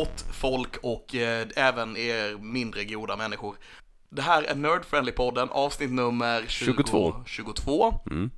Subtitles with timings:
[0.00, 3.56] gott folk och eh, även er mindre goda människor.
[4.08, 7.14] Det här är Nerd Friendly-podden, avsnitt nummer 20, 22.
[7.26, 8.00] 22.
[8.10, 8.30] Mm.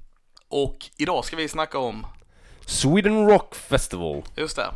[0.48, 2.06] Och idag ska vi snacka om,
[2.66, 4.22] Sweden Rock Festival.
[4.36, 4.70] just det.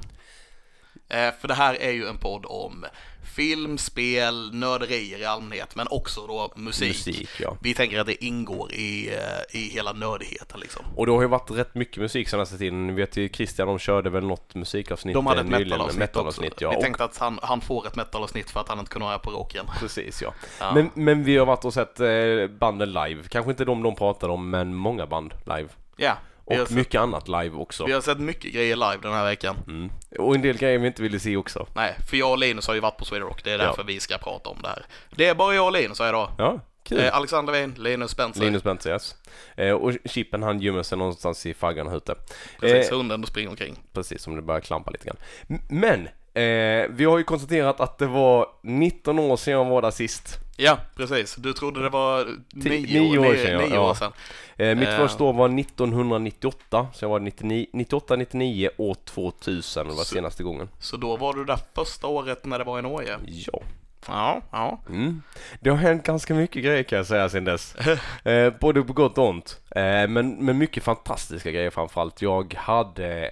[1.09, 2.85] Eh, för det här är ju en podd om
[3.37, 6.89] film, spel, nörderier i allmänhet, men också då musik.
[7.07, 7.57] Musik, ja.
[7.63, 10.85] Vi tänker att det ingår i, eh, i hela nördigheten liksom.
[10.97, 12.87] Och det har ju varit rätt mycket musik senaste tiden.
[12.87, 16.53] Ni vet ju Christian, de körde väl något musikavsnitt De hade eh, ett metalavsnitt, metalavsnitt
[16.53, 16.65] också.
[16.65, 16.71] ja.
[16.71, 19.19] Vi Och- tänkte att han, han får ett metalavsnitt för att han inte kunde vara
[19.19, 19.67] på rocken.
[19.81, 20.35] Precis ja.
[20.61, 20.75] Ja.
[20.75, 22.09] Men, men vi har varit och sett eh,
[22.59, 23.23] banden live.
[23.29, 25.69] Kanske inte de de pratade om, men många band live.
[25.97, 26.17] Ja,
[26.47, 27.87] Och sett, mycket annat live också.
[27.87, 29.57] vi har sett mycket grejer live den här veckan.
[29.67, 29.91] Mm.
[30.19, 31.67] Och en del grejer vi inte ville se också.
[31.75, 33.45] Nej, för jag och Linus har ju varit på Sweden Rock.
[33.45, 33.65] Det är Ja.
[33.65, 34.87] därför vi ska prata om det här.
[35.17, 36.31] Det är bara jag och Linus här idag.
[36.39, 36.99] Ja, kul.
[36.99, 38.41] Eh, Alexander Wien, Linus Spencer.
[38.45, 39.15] Linus Bentzer, yes.
[39.57, 42.15] eh, Och Chippen han gömmer sig någonstans i faggan här ute.
[42.61, 43.79] Precis, Eh, hunden och springer omkring.
[43.93, 45.17] precis, som det börjar klampa lite grann.
[45.69, 46.09] Men!
[46.37, 50.39] Eh, vi har ju konstaterat att det var 19 år sedan jag var där sist.
[50.57, 51.35] Ja, precis.
[51.37, 53.91] Du trodde det var nio, nio år nio, sedan, nio Ja.
[53.91, 54.13] år sedan.
[54.57, 54.97] Eh, mitt Eh.
[54.97, 60.15] första år var 1998, så jag var 99, 98, 99 och 2000 det var Så-
[60.15, 60.69] senaste gången.
[60.81, 63.17] Så då var du där första året när det var i Norge.
[63.27, 63.61] Ja.
[64.09, 64.81] Ja, ja.
[64.89, 65.23] Mm.
[65.61, 67.75] Det har hänt ganska mycket grejer kan jag säga sedan dess.
[68.25, 69.61] eh, både på gott och ont.
[69.71, 72.23] Eh, men, men mycket fantastiska grejer framförallt.
[72.23, 73.31] Jag hade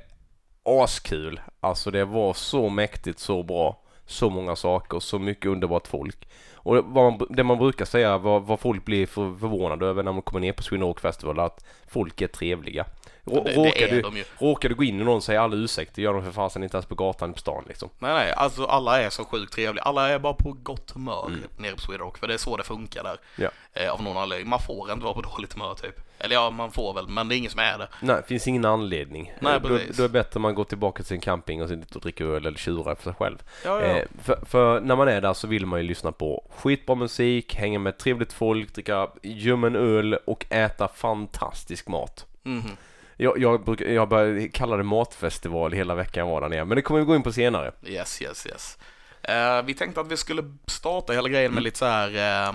[0.83, 1.41] askul.
[1.65, 3.81] Alltså det var så mäktigt, så bra.
[4.07, 6.29] Så många saker, så mycket underbart folk.
[6.55, 10.03] Och det, vad man, det man brukar säga, vad, vad folk blir för, förvånade över
[10.03, 12.85] när man kommer ner på Sweden Rock Festival, att folk är trevliga.
[13.25, 14.25] Råkar, du, de ju.
[14.39, 16.77] råkar du gå in och någon säger alla ursäkt, det gör de för fasen inte
[16.77, 17.89] ens på gatan på stan liksom.
[17.99, 19.83] Nej, nej, alltså alla är så sjukt trevliga.
[19.85, 21.41] Alla är bara på gott humör Mm.
[21.57, 23.17] nere på Sweden Rock, för det är så det funkar där.
[23.37, 23.49] Ja.
[23.73, 24.49] Eh, av någon anledning.
[24.49, 26.01] Man får inte vara på dåligt humör typ.
[26.19, 27.89] Eller ja, man får väl, men det är ingen som är det.
[28.01, 29.33] Nej, det finns ingen anledning.
[29.41, 29.97] Nej, Eh, då, precis.
[29.97, 32.47] då är det bättre man går tillbaka till sin camping och sitter och dricker öl
[32.47, 33.43] eller tjurar för sig själv.
[33.65, 33.87] Ja, ja.
[33.87, 37.55] Eh, för, för när man är där så vill man ju lyssna på skitbra musik,
[37.55, 42.27] hänga med trevligt folk, dricka ljummen öl och äta fantastisk mat.
[42.43, 42.71] Mhm.
[43.17, 46.83] Jag, jag, brukar, jag började kalla det matfestival hela veckan var där nere, men det
[46.83, 47.73] kommer vi gå in på senare.
[47.87, 48.79] Yes, yes, yes.
[49.23, 52.09] Eh, vi tänkte att vi skulle starta hela grejen med lite så här...
[52.17, 52.49] Eh,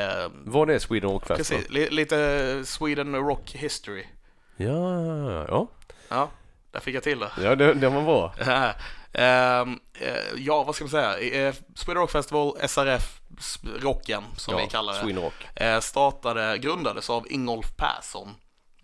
[0.00, 1.62] eh, Vad är Sweden Rock Festival?
[1.62, 4.04] precis, li, lite Sweden Rock History.
[4.56, 5.68] Ja, ja,
[6.08, 6.28] Ja,
[6.70, 7.30] där fick jag till det.
[7.42, 8.34] ja det, det var bra.
[9.14, 11.52] Ehm, eh, ja, vad ska man säga?
[11.74, 13.20] Sweden Rock Festival, SRF,
[13.80, 14.98] Rocken som vi kallar det.
[15.00, 15.82] Sweden Rock.
[15.82, 18.28] startade, grundades av Ingolf Persson.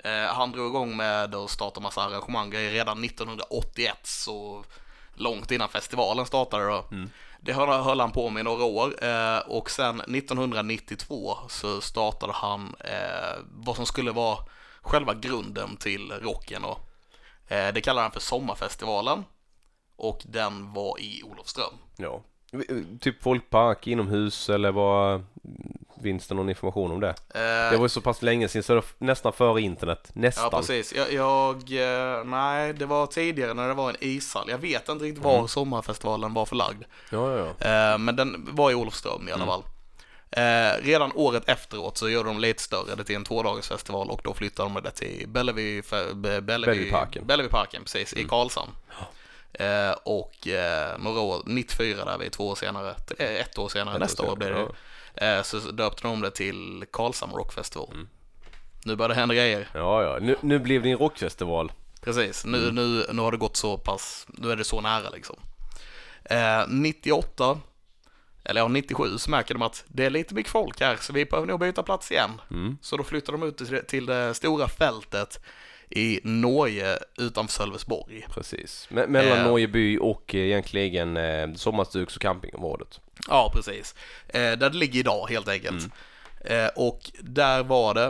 [0.04, 4.64] Eh, han drog igång med att starta massa arrangemang redan 1981, så
[5.14, 6.84] långt innan festivalen startade då.
[7.40, 12.32] Det höll, höll han på med i några år eh, och sen 1992 så startade
[12.32, 14.38] han eh, vad som skulle vara
[14.80, 16.62] själva grunden till rocken.
[17.48, 19.24] Det kallar han för Sommarfestivalen
[19.96, 21.74] och den var i Olofström.
[21.96, 22.22] Ja.
[23.00, 25.24] Typ folkpark inomhus eller vad
[26.02, 27.08] Finns det någon information om det?
[27.08, 30.10] Eh, Det var ju så pass länge sedan så det var nästan före internet.
[30.12, 30.48] Nästan.
[30.52, 30.94] Ja, precis.
[30.94, 31.54] Jag, jag,
[32.18, 34.50] eh, nej, det var tidigare när det var en ishall.
[34.50, 36.82] Jag vet inte riktigt var sommarfestivalen var förlagd.
[37.10, 37.66] Ja, ja, ja.
[37.92, 39.62] Eh, men den var i Olofström i alla fall.
[40.30, 44.34] Eh, redan året efteråt så gjorde de lite större det till en tvådagarsfestival och då
[44.34, 45.82] flyttade de det till Bellevue,
[46.14, 47.26] Bellevue, Bellevueparken.
[47.26, 48.70] Bellevueparken, precis, i Karlshamn.
[49.52, 53.96] Eh, och eh, några år, 94 där vi två år senare, ett år senare, Ett
[53.96, 54.66] år nästa år senare, blir det ju.
[55.20, 57.88] Eh, så döpte de det till Karlshamn Rock Festival.
[58.84, 59.68] Nu börjar det hända grejer.
[59.74, 60.18] Ja, ja.
[60.20, 61.72] Nu, nu blev det en rockfestival.
[62.00, 65.36] Precis, nu, nu, nu har det gått så pass, nu är det så nära liksom.
[66.24, 67.60] Eh, 98,
[68.44, 71.24] eller ja 97, så märker de att det är lite mycket folk här så vi
[71.24, 72.40] behöver nog byta plats igen.
[72.50, 72.78] Mm.
[72.82, 75.40] Så då flyttar de ut till, till det stora fältet
[75.90, 78.26] i Norge utanför Sölvesborg.
[78.30, 78.88] Precis.
[78.90, 79.44] Me- mellan Eh.
[79.44, 83.00] Norgeby och eh, egentligen eh, sommarstugs och campingområdet.
[83.28, 83.94] Ja, precis.
[84.28, 85.86] Eh, där det ligger idag helt enkelt.
[86.44, 88.06] Eh, och där var det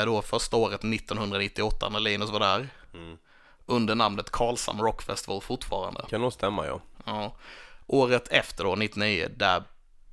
[0.00, 2.68] eh, då första året 1998 när Linus var där.
[3.66, 6.04] Under namnet Karlshamn Rock Festival fortfarande.
[6.10, 6.80] Kan nog stämma ja.
[7.06, 7.36] Ja.
[7.86, 9.62] Året efter då, 99, där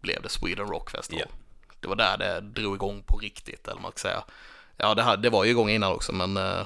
[0.01, 1.23] blev det Sweden Rock Festival.
[1.29, 1.35] Ja.
[1.79, 4.23] Det var där det drog igång på riktigt, eller man ska säga.
[4.79, 6.65] Ja, det, här, det var ju igång innan också, men eh,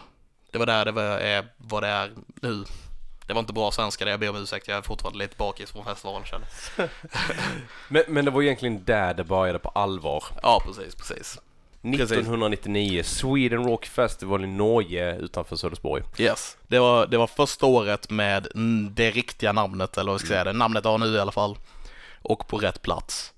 [0.51, 2.11] det var där det var, är, vad det är
[2.41, 2.63] nu.
[3.27, 5.71] Det var inte bra svenska det, jag ber om ursäkt, jag är fortfarande lite bakis
[5.71, 6.47] från festivalen känner.
[7.87, 10.23] Men, men det var egentligen där det började på allvar.
[10.41, 11.39] Ja, precis, precis.
[11.81, 12.11] Precis.
[12.11, 16.03] 1999, Sweden Rock Festival i Norge utanför Sölvesborg.
[16.17, 16.57] Yes.
[16.67, 18.47] Det var, det var första året med
[18.91, 21.57] det riktiga namnet, eller vad ska jag säga, det namnet har nu i alla fall.
[22.21, 23.33] Och på rätt plats.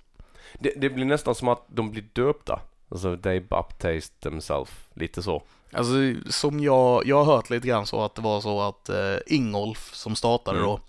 [0.53, 2.59] Det, det blir nästan som att de blir döpta.
[2.91, 4.71] Alltså, they baptized themselves.
[4.93, 5.43] Lite så.
[5.73, 5.93] Alltså
[6.29, 9.89] som jag, jag har hört lite grann så att det var så att eh, Ingolf
[9.93, 10.69] som startade Mm.
[10.69, 10.79] då,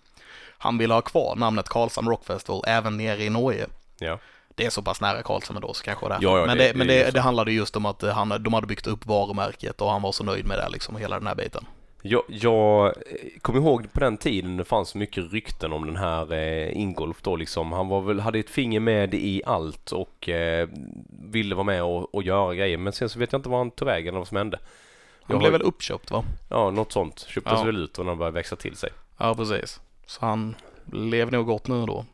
[0.58, 3.66] han ville ha kvar namnet Karlshamn Rock Festival även nere i Norge.
[3.98, 4.18] Ja.
[4.54, 6.22] Det är så pass nära Karlshamn då så kanske därför.
[6.24, 8.12] Ja, ja, men det- det, men det är det, det handlade just om att eh,
[8.14, 11.18] han, de hade byggt upp varumärket och han var så nöjd med det liksom, hela
[11.18, 11.66] den här biten.
[12.08, 12.94] Jag, jag
[13.42, 17.36] kommer ihåg på den tiden det fanns mycket rykten om den här eh, Ingolf då
[17.36, 17.72] liksom.
[17.72, 20.68] Han var väl, hade ett finger med i allt och eh,
[21.22, 22.78] ville vara med och, och göra grejer.
[22.78, 24.58] Men sen så vet jag inte vad han tog vägen eller vad som hände.
[25.22, 26.24] Han Jag blev har- väl uppköpt va?
[26.50, 27.26] Ja, något sånt.
[27.28, 27.64] Köptes Ja.
[27.64, 28.90] väl ut och när han började växa till sig.
[29.18, 29.80] Ja, precis.
[30.06, 30.54] Så han
[30.92, 32.04] lever nog gott nu då.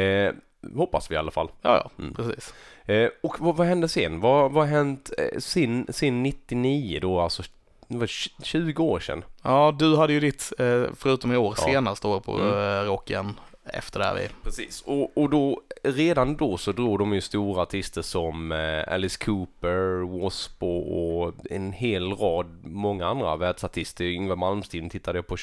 [0.00, 0.32] Eh,
[0.76, 1.48] hoppas vi i alla fall.
[1.62, 2.14] Ja, ja, Mm.
[2.14, 2.54] precis.
[2.84, 4.20] Eh, och vad, vad hände sen?
[4.20, 7.42] Vad, vad har hänt eh, sin, sin 99 då, alltså
[7.88, 9.24] det var tj- 20 år sedan?
[9.42, 11.64] Ja, du hade ju ditt, eh, förutom i år, Ja.
[11.64, 12.48] senast då på Mm.
[12.48, 13.32] eh, rocken
[13.64, 14.28] efter där vi.
[14.42, 14.82] Precis.
[14.86, 20.00] Och, och då, redan då så drog de ju stora artister som eh, Alice Cooper,
[20.00, 20.66] W.A.S.P.
[20.66, 24.04] och, en hel rad många andra världsartister.
[24.04, 25.34] Yngwie Malmsteen tittade jag på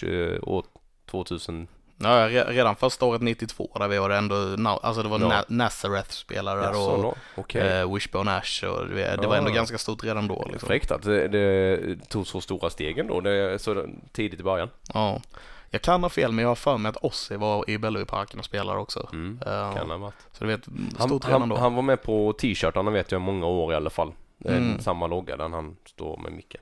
[0.42, 0.63] år
[1.06, 1.68] 2000.
[1.98, 4.36] Ja, re- redan första året 92 där vi var det ändå,
[4.84, 5.28] alltså det var Ja.
[5.28, 7.18] Na- Nazareth spelare där Jaså, och?
[7.36, 7.62] Okej.
[7.80, 9.56] eh, Wishbone Ash och det, det var ändå Ja.
[9.56, 10.68] ganska stort redan då liksom.
[10.68, 14.69] Fräckt att det, det tog så stora stegen då, det, så tidigt i början.
[14.94, 15.22] Ja.
[15.69, 18.46] Jag kan ha fel men jag har för mig att Ozzy var i Bellevueparken och
[18.46, 19.10] spelade också.
[19.13, 19.39] Mm.
[19.46, 20.13] Eh, Kan ha varit.
[20.31, 20.62] så du vet,
[21.00, 21.56] Han, stort redan han, då.
[21.57, 24.12] han var med på t-shirtarna vet jag många år i alla fall.
[24.46, 24.80] Mm.
[24.80, 26.56] Samma logga där han står med Micke.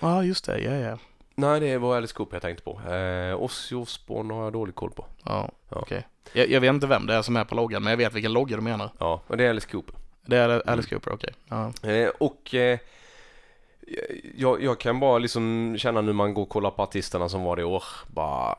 [0.00, 0.98] Ja, just det, ja, ja.
[1.38, 2.80] Nej, det var Alice Cooper jag tänkte på.
[2.94, 5.06] Eh, Ozzy Osbourne har jag dålig koll på.
[5.24, 5.76] Ja, Ja.
[5.80, 6.06] okej.
[6.32, 8.32] Jag, jag vet inte vem det är som är på loggan, men jag vet vilken
[8.32, 8.90] logga du menar.
[8.98, 9.94] Ja, och det är Alice Cooper.
[10.26, 10.84] Det är Alice Mm.
[11.00, 11.32] Cooper, okej.
[11.48, 11.88] Ja.
[11.90, 12.78] Eh, och eh,
[14.36, 17.56] jag, jag kan bara liksom känna nu man går och kollar på artisterna som var
[17.56, 17.84] det i år.
[18.06, 18.54] Bara,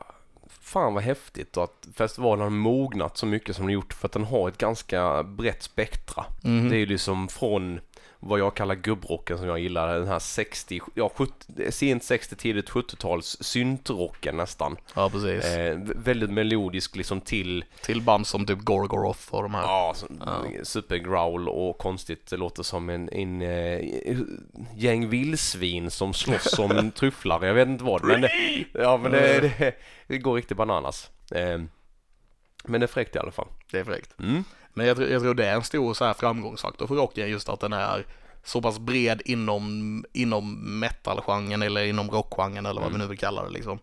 [0.60, 4.24] fan vad häftigt att festivalen har mognat så mycket som den gjort för att den
[4.24, 6.24] har ett ganska brett spektra.
[6.42, 6.68] Mhm.
[6.68, 7.80] Det är ju liksom från
[8.22, 12.70] vad jag kallar gubbrocken som jag gillar, den här 60, ja 70, sent 60, tidigt
[12.70, 14.76] 70-tals syntrocken nästan.
[14.94, 15.44] ja, precis.
[15.44, 19.62] Eh, vä- väldigt melodisk liksom till Till band som typ Gorgoroth och de här.
[19.62, 20.44] Ja, så, Ja.
[20.62, 22.26] supergrowl och konstigt.
[22.30, 23.80] Det låter som en, en eh,
[24.76, 27.46] gäng vildsvin som slåss om tryfflar.
[27.46, 28.04] Jag vet inte vad.
[28.04, 28.28] Men,
[28.72, 29.74] ja, men det, det,
[30.06, 31.10] det går riktigt bananas.
[31.34, 31.60] Eh,
[32.64, 33.48] men det är fräckt i alla fall.
[33.70, 34.20] Det är fräckt.
[34.20, 34.44] Mm.
[34.74, 37.60] Men jag, jag tror det är en stor så här framgångsfaktor för rocken just att
[37.60, 38.06] den är
[38.44, 42.98] så pass bred inom, inom metalgenren eller inom rockgenren eller vad Mm.
[43.00, 43.78] vi nu vill kalla det liksom.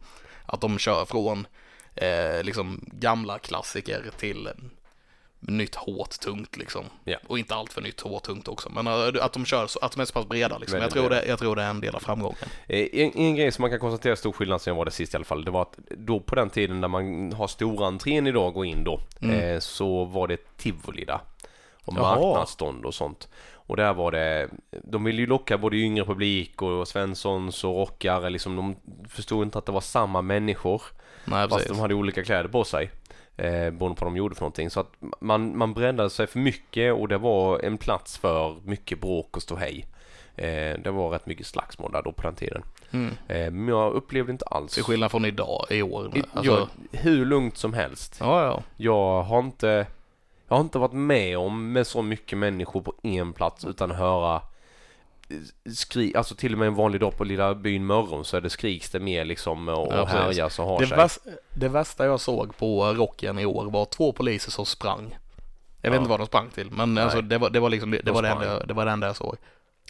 [0.45, 1.47] Att de kör från
[1.95, 4.49] eh, liksom gamla klassiker till
[5.39, 6.85] nytt hårt tungt liksom.
[7.03, 7.17] Ja.
[7.27, 8.69] Och inte allt för nytt hårt tungt också.
[8.69, 10.81] Men eh, att de kör så, att de är så pass breda liksom.
[10.81, 12.37] Jag tror, det, jag tror det är en del av framgången.
[12.67, 15.13] Eh, En, en grej som man kan konstatera stor skillnad sen jag var det sist
[15.13, 15.45] i alla fall.
[15.45, 18.83] Det var att då på den tiden när man har stora entrén idag gå in
[18.83, 18.99] då.
[19.21, 19.39] Mm.
[19.39, 21.19] Eh, så var det tivoli där.
[21.85, 22.15] Och Jaha.
[22.15, 23.27] marknadsstånd och sånt.
[23.53, 24.49] Och där var det,
[24.83, 28.55] de ville ju locka både yngre publik och Svenssons och rockare liksom.
[28.55, 28.75] De
[29.09, 30.81] förstod inte att det var samma människor.
[31.25, 31.71] Nej, Fast precis.
[31.71, 32.91] de hade olika kläder på sig.
[33.37, 34.69] Eh, beroende på vad de gjorde för någonting.
[34.69, 39.01] Så att man, man breddade sig för mycket och det var en plats för mycket
[39.01, 39.85] bråk och ståhej.
[40.35, 42.63] Eh, det var rätt mycket slagsmål där då på den tiden.
[42.91, 43.13] Mm.
[43.27, 44.73] Eh, men jag upplevde inte alls...
[44.73, 46.17] Till skillnad från idag, i år.
[46.17, 48.17] I, Alltså, jag, hur lugnt som helst.
[48.19, 48.63] ja, ja.
[48.77, 49.87] Jag har inte...
[50.47, 54.41] Jag har inte varit med om med så mycket människor på en plats utan höra
[55.73, 58.49] skri, alltså till och med en vanlig dag på lilla byn Mörrum så är det
[58.49, 60.97] skriks det mer liksom och, Ja, härjas och har Det, sig.
[60.97, 61.19] värst,
[61.53, 65.17] det värsta jag såg på rocken i år var två poliser som sprang.
[65.81, 65.99] Jag vet Ja.
[66.01, 67.03] inte vad de sprang till, men Nej.
[67.03, 68.91] alltså, det, var, det var liksom det, det, De var det, enda, det var det
[68.91, 69.35] enda jag såg.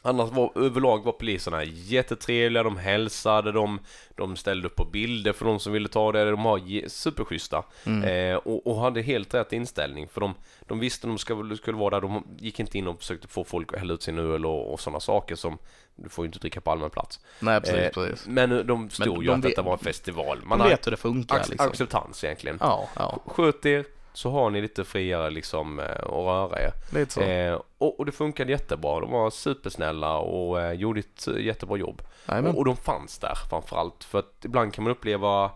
[0.07, 3.79] Annars var överlag var poliserna jättetrevliga, de hälsade, de,
[4.15, 7.63] de ställde upp på bilder för de som ville ta det, de var superschyssta.
[7.85, 8.03] Mm.
[8.03, 10.33] Eh, och, och hade helt rätt inställning för de,
[10.67, 13.73] de visste de skulle, skulle vara där, de gick inte in och försökte få folk
[13.73, 15.57] att hälla ut sin öl och, och sådana saker som
[15.95, 17.19] du får ju inte dricka på allmän plats.
[17.39, 18.27] Nej, precis, Eh, precis.
[18.27, 20.39] Men de förstod ju de att detta var en festival.
[20.43, 21.67] Man har vet hur det funkar ac- liksom.
[21.69, 22.57] acceptans egentligen.
[22.61, 23.85] Ja, ja, Sköt er
[24.17, 26.71] så har ni lite friare liksom eh, att röra er.
[26.93, 27.21] lite så.
[27.21, 28.99] Eh, och, och det funkade jättebra.
[28.99, 32.01] De var supersnälla och eh, gjorde ett eh, jättebra jobb.
[32.27, 34.03] Och, och de fanns där framförallt.
[34.03, 35.51] För att ibland kan man uppleva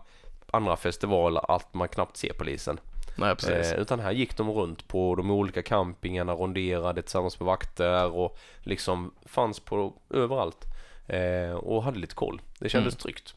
[0.50, 2.80] andra festivaler att man knappt ser polisen.
[3.16, 3.72] Nej, precis.
[3.72, 8.38] Eh, utan här gick de runt på de olika campingarna, ronderade tillsammans med vakter och
[8.60, 10.64] liksom fanns på överallt.
[11.06, 12.40] Eh, och hade lite koll.
[12.58, 13.00] Det kändes Mm.
[13.00, 13.34] tryggt.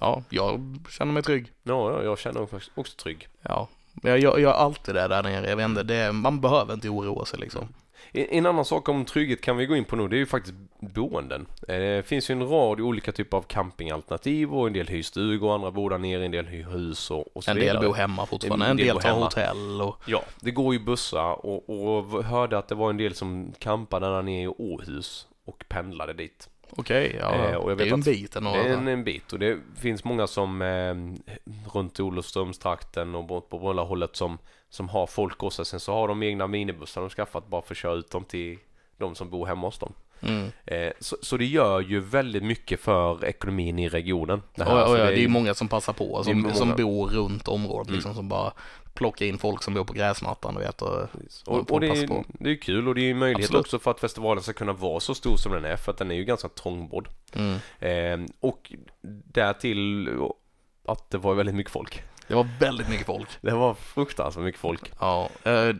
[0.00, 1.52] Ja, jag känner mig trygg.
[1.62, 3.28] Ja, ja, jag känner mig också trygg.
[3.42, 3.68] Ja,
[4.02, 5.48] jag, jag, jag är alltid där, där nere.
[5.48, 7.68] Jag vet inte, det, man behöver inte oroa sig liksom.
[8.12, 10.26] En en annan sak om trygghet kan vi gå in på nu, det är ju
[10.26, 11.46] faktiskt boenden.
[11.68, 15.54] Eh, Det finns ju en rad olika typer av campingalternativ och en del hyr stugor,
[15.54, 17.78] andra bor där nere, en del hyr hus och, och så En vidare.
[17.78, 19.96] del bor hemma fortfarande, En en del del bor tar hotell och...
[20.06, 24.06] Ja, det går ju bussar och, och hörde att det var en del som campade
[24.06, 26.48] där nere i Åhus och pendlade dit.
[26.76, 27.34] Okej, ja.
[27.34, 28.52] Eh, och jag det är vet en bit ändå.
[28.52, 30.94] Det är en, en bit och det finns många som eh,
[31.72, 34.38] runt Olofströmstrakten och bort på Brunna-hållet som,
[34.68, 35.64] som har folk hos sig.
[35.64, 38.58] Sen så har de egna minibussar de skaffat bara för att köra ut dem till
[38.98, 39.92] de som bor hemma hos dem.
[40.26, 40.50] Mm.
[40.66, 44.42] Eh, så, så det gör ju väldigt mycket för ekonomin i regionen.
[44.54, 44.82] Det, här.
[44.82, 47.48] och, Så ja, det är ju- ju många som passar på, som, som bor runt
[47.48, 47.94] området Mm.
[47.94, 48.52] liksom, som bara
[48.94, 50.82] plockar in folk som bor på gräsmattan, du vet.
[50.82, 51.08] Och,
[51.46, 52.24] Och, och det, är, på.
[52.28, 53.60] det är kul och det är möjlighet Absolut.
[53.66, 56.10] också för att festivalen ska kunna vara så stor som den är för att den
[56.10, 57.08] är ju ganska trångbodd.
[57.32, 57.54] mm.
[57.80, 58.72] Eh, och
[59.32, 60.08] därtill
[60.86, 62.02] att det var väldigt mycket folk.
[62.28, 63.28] Det var väldigt mycket folk.
[63.40, 64.92] Det var fruktansvärt mycket folk.
[65.00, 65.70] Ja, eh,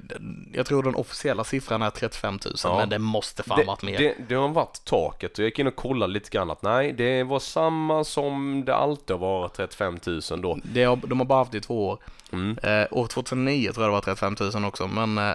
[0.53, 2.77] jag tror den officiella siffran är 35 000, Ja.
[2.79, 3.99] men det måste fan det, varit mer.
[3.99, 6.93] Det, det har varit taket och jag gick in och kollade lite grann att nej,
[6.93, 10.59] det var samma som det alltid har varit 35 000 då.
[10.63, 11.99] Det har, de har bara haft det i två år.
[12.33, 12.59] Mm.
[12.63, 15.35] Eh, år 2009 tror jag det var 35 000 också, men eh,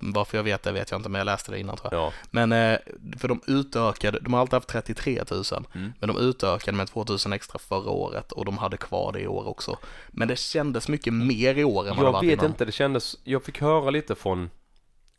[0.00, 2.02] varför jag vet det vet jag inte, men jag läste det innan tror jag.
[2.02, 2.78] Ja, Men eh,
[3.18, 5.42] för de utökade, de har alltid haft 33 000,
[5.74, 5.92] Mm.
[6.00, 9.26] men de utökade med 2 000 extra förra året och de hade kvar det i
[9.26, 9.78] år också.
[10.08, 12.46] Men det kändes mycket mer i år än vad det jag varit vet innan.
[12.46, 14.50] inte, det kändes, jag fick höra lite från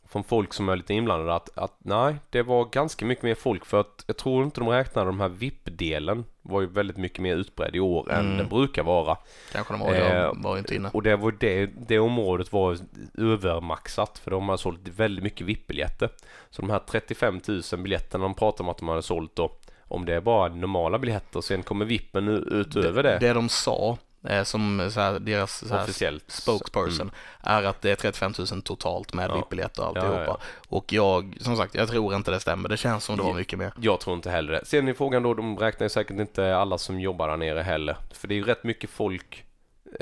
[0.08, 3.64] från folk som är lite inblandade att, att nej, det var ganska mycket mer folk
[3.66, 7.36] för att jag tror inte de räknade de här VIP-delen var ju väldigt mycket mer
[7.36, 8.38] utbredd i år än Mm.
[8.38, 9.16] den brukar vara.
[9.52, 10.90] Kanske de var, jag Eh, var ju inte inne.
[10.92, 12.76] Och det, var det, det området var
[13.18, 16.08] övermaxat för de har sålt väldigt mycket VIP-biljetter.
[16.50, 19.52] Så de här 35 000 biljetterna de pratar om att de hade sålt då,
[19.88, 23.98] om det är bara normala biljetter sen kommer VIPen u- utöver det, Det de sa,
[24.44, 27.14] som så här, deras så här, spokesperson, Mm.
[27.42, 29.34] är att det är 35 000 totalt med Ja.
[29.36, 30.24] VIP-biljetter och Ja, alltihopa.
[30.26, 32.68] ja, Och jag, som sagt, jag tror inte det stämmer.
[32.68, 33.36] Det känns som det var Ja.
[33.36, 33.72] mycket mer.
[33.80, 34.64] Jag tror inte heller det.
[34.64, 37.96] Sen är frågan då, de räknar ju säkert inte alla som jobbar där nere heller.
[38.12, 39.42] För det är ju rätt mycket folk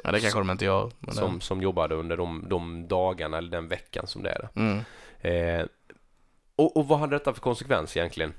[0.05, 0.91] Ja, det kanske de inte gör.
[1.13, 4.81] Som, som jobbade under de, de dagarna eller den veckan som det är mm.
[5.21, 5.67] Eh,
[6.57, 8.33] och, och vad hade detta för konsekvens egentligen?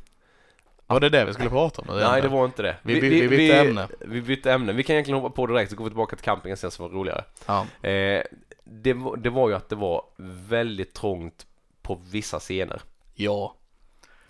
[0.88, 1.88] Var det det vi skulle prata om?
[2.10, 2.76] Nej, det var inte det.
[2.84, 3.88] Vi- vi- vi bytte ämne.
[4.00, 4.74] Vi bytte ämne.
[4.74, 7.24] Vi kan egentligen hoppa på direkt och gå tillbaka till campingen sen som var roligare.
[7.46, 7.66] Ja.
[7.90, 8.24] Eh,
[8.64, 10.02] det, var, det var ju att det var
[10.50, 11.46] väldigt trångt
[11.82, 12.82] på vissa scener.
[13.16, 13.56] ja.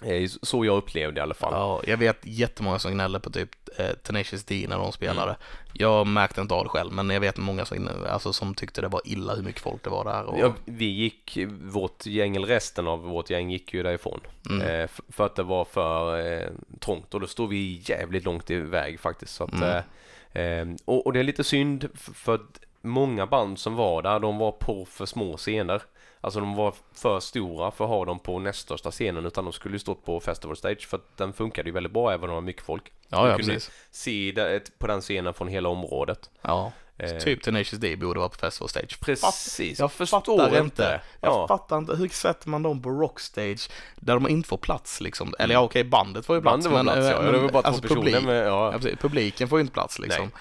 [0.03, 1.53] Eh, så jag upplevde i alla fall.
[1.53, 5.35] Ja, jag vet jättemånga som gnäller på typ eh, Tenacious D när de spelade.
[5.73, 8.87] Jag märkte inte av det själv, men jag vet många som, alltså, som tyckte det
[8.87, 10.23] var illa hur mycket folk det var där.
[10.23, 14.19] Och, Ja, vi gick, vårt gäng, eller resten av vårt gäng gick ju därifrån.
[14.49, 14.61] Mm.
[14.67, 16.49] Eh, för att det var för eh,
[16.79, 19.35] trångt och då stod vi jävligt långt iväg faktiskt.
[19.35, 20.69] Så att, Mm.
[20.69, 24.37] eh, och, och det är lite synd för att många band som var där, de
[24.37, 25.81] var på för små scener.
[26.25, 29.53] Alltså de var för stora för att ha dem på näst största scenen utan de
[29.53, 32.29] skulle ju stått på Festival Stage för att den funkade ju väldigt bra även om
[32.29, 32.83] det var mycket folk.
[33.09, 33.71] ja, ja, kunde precis.
[33.91, 36.29] Se det, på den scenen från hela området.
[36.41, 36.71] Ja.
[36.97, 38.99] Eh, Typ Tenacious D borde vara på Festival Stage.
[39.01, 41.01] Precis, Jag förstår fattar inte.
[41.21, 41.47] Jag Ja.
[41.47, 45.33] fattar inte, hur sätter man dem på rockstage där de inte får plats liksom?
[45.39, 46.67] Eller ja, okej, bandet får ju plats.
[46.67, 47.31] Bandet var plats, eh, ja.
[47.31, 48.71] Det var bara två alltså, personer publik, med, ja.
[48.71, 50.23] ja, precis, publiken får ju inte plats liksom.
[50.25, 50.33] Nej.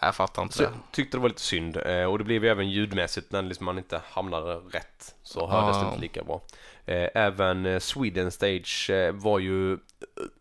[0.00, 0.70] Jag fattar inte Så det.
[0.92, 3.78] tyckte det var lite synd eh, och det blev ju även ljudmässigt när liksom man
[3.78, 5.88] inte hamnade rätt så hördes det Ja.
[5.88, 6.42] inte lika bra.
[6.86, 9.78] Eh, Även eh, Sweden Stage eh, var ju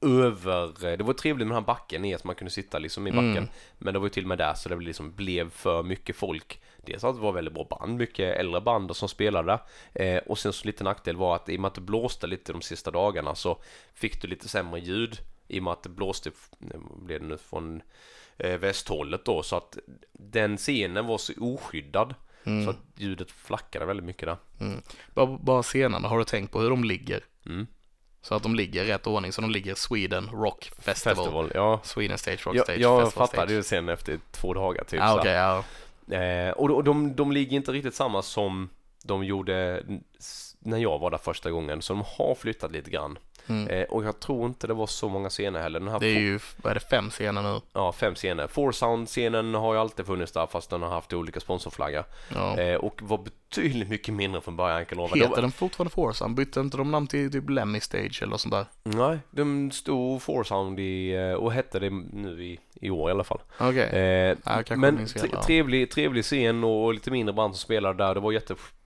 [0.02, 3.12] över, det var trevligt med den här backen ner så man kunde sitta liksom i
[3.12, 3.38] backen.
[3.38, 3.50] Mm.
[3.78, 6.62] Men det var ju till och med där så det liksom blev för mycket folk.
[6.86, 9.60] Dels att det var väldigt bra band, mycket äldre band som spelade
[10.26, 12.62] och sen så lite nackdel var att i och med att det blåste lite de
[12.62, 13.58] sista dagarna så
[13.94, 15.18] fick du lite sämre ljud.
[15.48, 16.32] I och med att det blåste,
[17.06, 17.82] blev det nu, från
[18.38, 19.78] västhållet då så att
[20.14, 22.16] den scenen var så oskyddad
[22.48, 22.66] Mm.
[22.66, 24.38] så att ljudet flackade väldigt mycket där.
[25.14, 27.24] Bara, bara scenerna, har du tänkt på hur de ligger?
[27.46, 27.68] Mm.
[28.22, 31.16] Så att de ligger i rätt ordning, så de ligger Sweden Rock Festival.
[31.16, 31.80] Festival, ja.
[31.84, 35.02] Sweden Stage Rock Jag, Stage jag Festival fattade ju sen efter två dagar typ.
[35.02, 35.64] Ah, okej, ja.
[36.16, 38.70] Eh, och och de, de ligger inte riktigt samma som
[39.04, 39.84] de gjorde
[40.60, 43.18] när jag var där första gången så de har flyttat lite grann.
[43.50, 43.68] Mm.
[43.68, 45.80] Eh, och jag tror inte det var så många scener heller.
[45.80, 47.62] Den här Det är ju, vad är det, fem scener nu?
[47.74, 48.48] Ja, fem scener.
[48.48, 52.06] Four Sound-scenen har ju alltid funnits där fast den har haft olika sponsorflaggar.
[52.36, 52.58] Ja.
[52.60, 55.16] Eh, och var betydligt mycket mindre från början kan lova.
[55.16, 56.28] Heter var- den fortfarande Forza?
[56.30, 58.66] Bytte inte de namn till typ Lemmy Stage eller sånt där?
[58.84, 63.12] Nej, de stod Four Sound i, eh, och hette det nu i, i år i
[63.12, 63.40] alla fall.
[63.60, 63.90] Okej.
[63.90, 68.14] Eh, Ja, men tre, trevlig, trevlig scen och lite mindre band som spelade där.
[68.14, 68.32] Det var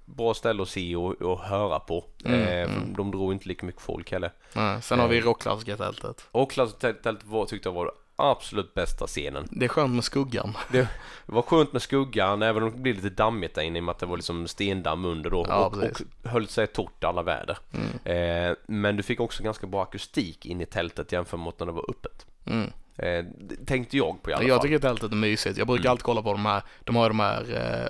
[0.05, 2.05] jättebra ställe att se och, och höra på.
[2.25, 2.93] Mm, eh, mm.
[2.93, 4.31] De drog inte lika mycket folk heller.
[4.55, 5.23] Nej, sen har vi Eh.
[5.23, 6.25] rockklassikertältet.
[6.31, 9.47] Och klasstältet var, tyckte jag var den absolut bästa scenen.
[9.51, 10.57] Det är skönt med skuggan.
[10.71, 10.87] Det
[11.25, 13.91] var skönt med skuggan, även om det blev lite dammigt där inne i och med
[13.91, 15.45] att det var liksom stendamm under då.
[15.49, 16.07] Ja, och, precis.
[16.23, 17.57] och höll sig torrt i alla väder.
[17.71, 18.49] Mm.
[18.49, 21.71] Eh, men du fick också ganska bra akustik in i tältet jämfört med när det
[21.71, 22.25] var öppet.
[22.45, 22.71] Mm.
[23.01, 23.25] Eh,
[23.65, 24.61] tänkte jag på i alla Jag fall.
[24.67, 25.57] tycker tältet är mysigt.
[25.57, 25.91] Jag brukar Mm.
[25.91, 27.41] alltid kolla på de här, de har ju de här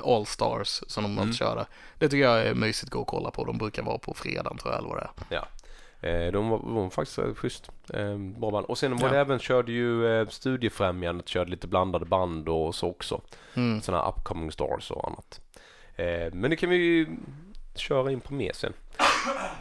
[0.04, 1.22] eh, All Stars som de Mm.
[1.22, 1.66] alltid kör.
[1.98, 3.46] Det tycker jag är mysigt att gå och kolla på.
[3.46, 5.36] De brukar vara på fredagen tror jag eller vad det är.
[5.36, 5.48] Ja.
[6.10, 7.72] Eh, de var, var faktiskt eh, schysst.
[7.94, 8.66] Eh, bra band.
[8.66, 9.14] Och sen var Ja.
[9.14, 13.22] det även, körde ju eh, Studiefrämjandet, körde lite blandade band och så också.
[13.54, 13.82] Mm.
[13.82, 15.42] Sådana upcoming stars och annat.
[15.96, 17.08] Eh, men det kan vi ju
[17.76, 18.74] köra in på mer sen.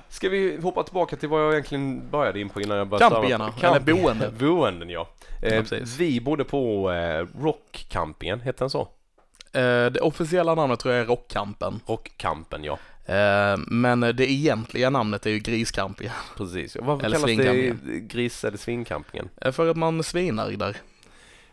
[0.08, 3.52] Ska vi hoppa tillbaka till vad jag egentligen började in på innan jag började Campingarna,
[3.62, 4.30] eller boende.
[4.38, 5.08] Boenden ja.
[5.42, 8.80] Eh, Ja, vi bodde på eh, Rockcampingen, heter den så?
[9.52, 11.80] Eh, det officiella namnet tror jag är Rockkampen.
[11.86, 12.78] Rockkampen ja.
[13.06, 16.12] Eh, men det egentliga namnet är ju Griscampingen.
[16.36, 16.76] Precis.
[16.80, 19.28] Varför Eller kallas det gris eller svincampingen?
[19.40, 20.76] Eh, för att man svinar där.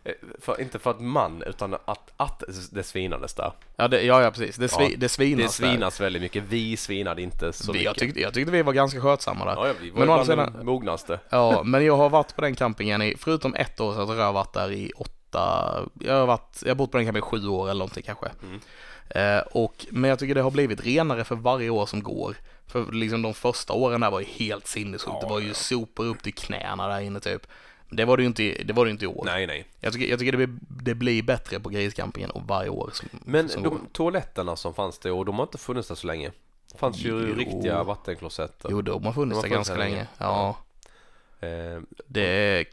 [0.08, 3.52] Eh, För, inte för att man, utan att, att det svinades där.
[3.76, 4.56] Ja, det, ja, ja precis.
[4.56, 6.44] Det, svi, Ja, det svinas Det svinas väldigt mycket.
[6.50, 7.74] Vi svinade inte så där.
[7.74, 7.86] Vi, mycket.
[7.86, 9.54] jag, tyckte, jag tyckte vi var ganska skötsamma där.
[9.56, 11.20] Ja, ja, vi var Men bland sidan- de mognaste.
[11.30, 14.34] Ja, men jag har varit på den campingen i, förutom ett år så har jag
[14.34, 17.48] varit där i åtta, jag har varit, jag har bott på den campingen i sju
[17.48, 18.28] år eller någonting kanske.
[18.44, 18.60] Mm.
[19.10, 22.36] Eh, och, men jag tycker det har blivit renare för varje år som går.
[22.68, 25.18] För liksom de första åren där var ju helt sinnessjukt.
[25.22, 25.54] Ja, det var ju ja.
[25.54, 27.48] sopor upp till knäna där inne typ.
[27.90, 29.24] Det var det ju inte, det var det inte i år.
[29.26, 29.66] Nej, nej.
[29.80, 33.50] Jag tycker, jag tycker det, blir, det blir bättre på Griscampingen varje år som, Men
[33.50, 33.70] som går.
[33.70, 36.32] de toaletterna som fanns det och de har inte funnits där så länge.
[36.72, 37.36] Det fanns ju Jo.
[37.36, 38.70] riktiga vattenklosetter.
[38.72, 39.96] Jo, de har funnits De har där funnits ganska där länge.
[39.96, 40.08] länge.
[40.18, 40.58] Ja,
[41.40, 42.66] Eh, det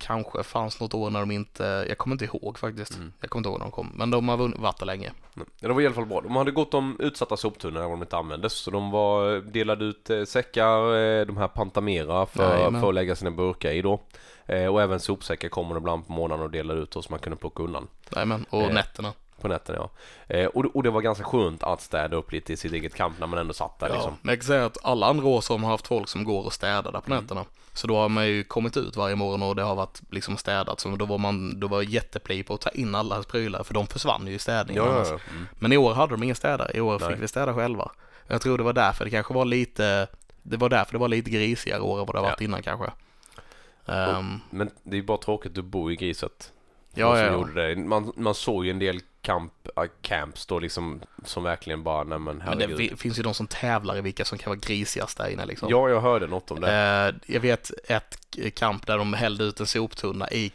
[0.00, 2.94] kanske fanns något år när de inte, jag kommer inte ihåg faktiskt.
[2.96, 3.12] Mm.
[3.20, 5.12] Jag kommer inte ihåg när de kom, men de har varit där länge.
[5.34, 6.20] Ja, det var i alla fall bra.
[6.20, 8.52] De hade gått om utsatta soptunnor när de inte användes.
[8.52, 13.16] Så de var, delade ut eh, säckar, eh, de här Pantamera för, för att lägga
[13.16, 14.00] sina burkar i då.
[14.46, 17.62] Eh, och även sopsäckar kommer ibland på morgonen och delar ut så man kunde plocka
[17.62, 17.88] undan.
[18.14, 19.12] Jajamän, och Eh, nätterna.
[19.40, 19.90] På nätterna ja.
[20.36, 22.94] Eh, och, det- och det var ganska skönt att städa upp lite i sitt eget
[22.94, 24.14] camp när man ändå satt där Ja, liksom.
[24.22, 26.52] men jag kan säga att alla andra år som har haft folk som går och
[26.52, 27.22] städar där på Mm.
[27.22, 27.44] nätterna.
[27.72, 30.80] Så då har man ju kommit ut varje morgon och det har varit liksom städat.
[30.80, 33.86] Så då var man, då var jättepli på att ta in alla prylar för de
[33.86, 35.18] försvann ju i städningen Ja, ja.
[35.30, 35.46] Mm.
[35.58, 37.08] Men i år hade de ingen städare, i år Nej.
[37.12, 37.90] fick vi städa själva.
[38.26, 40.06] Jag tror det var därför det kanske var lite,
[40.42, 42.90] det var därför det var lite grisigare år än vad det har varit innan kanske.
[43.86, 46.52] Ehm, Men det är ju bara tråkigt att bo i griset.
[46.94, 47.32] Ja, ja, ja.
[47.32, 47.76] gjorde det.
[47.76, 52.18] Man, man såg ju en del camp, äh, camps då liksom som verkligen bara, nej
[52.18, 52.78] men Men det herregud.
[52.90, 55.68] fi- finns ju de som tävlar i vilka som kan vara grisigast där inne liksom.
[55.70, 56.72] Ja, jag hörde något om det.
[57.26, 58.18] Eh, jag vet ett
[58.54, 60.52] kamp där de hällde ut en soptunna i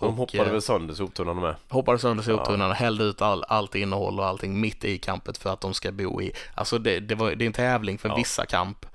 [0.00, 1.54] och De hoppade eh, väl sönder soptunnan med.
[1.68, 5.52] hoppade sönder soptunnan och hällde ut all, allt innehåll och allting mitt i campet för
[5.52, 6.32] att de ska bo i.
[6.54, 8.16] Alltså det, det, var, det är en tävling för Ja.
[8.16, 8.86] vissa kamp.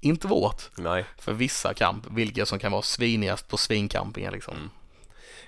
[0.00, 1.04] Inte vårt, Nej.
[1.18, 4.54] för vissa kamp, vilka som kan vara svinigast på svincampingen liksom.
[4.56, 4.70] Mm.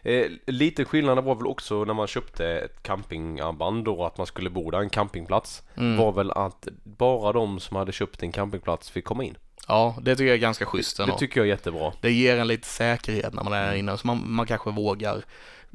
[0.04, 4.50] Eh, lite skillnad var väl också när man köpte ett campingarmband då att man skulle
[4.50, 5.62] bo där, en campingplats.
[5.76, 5.96] Mm.
[5.96, 9.36] Var väl att bara de som hade köpt en campingplats fick komma in.
[9.68, 11.16] Ja, det tycker jag är ganska schysst Det ändå.
[11.18, 11.92] tycker jag är jättebra.
[12.00, 15.22] Det ger en lite säkerhet när man är där inne, så man, man kanske vågar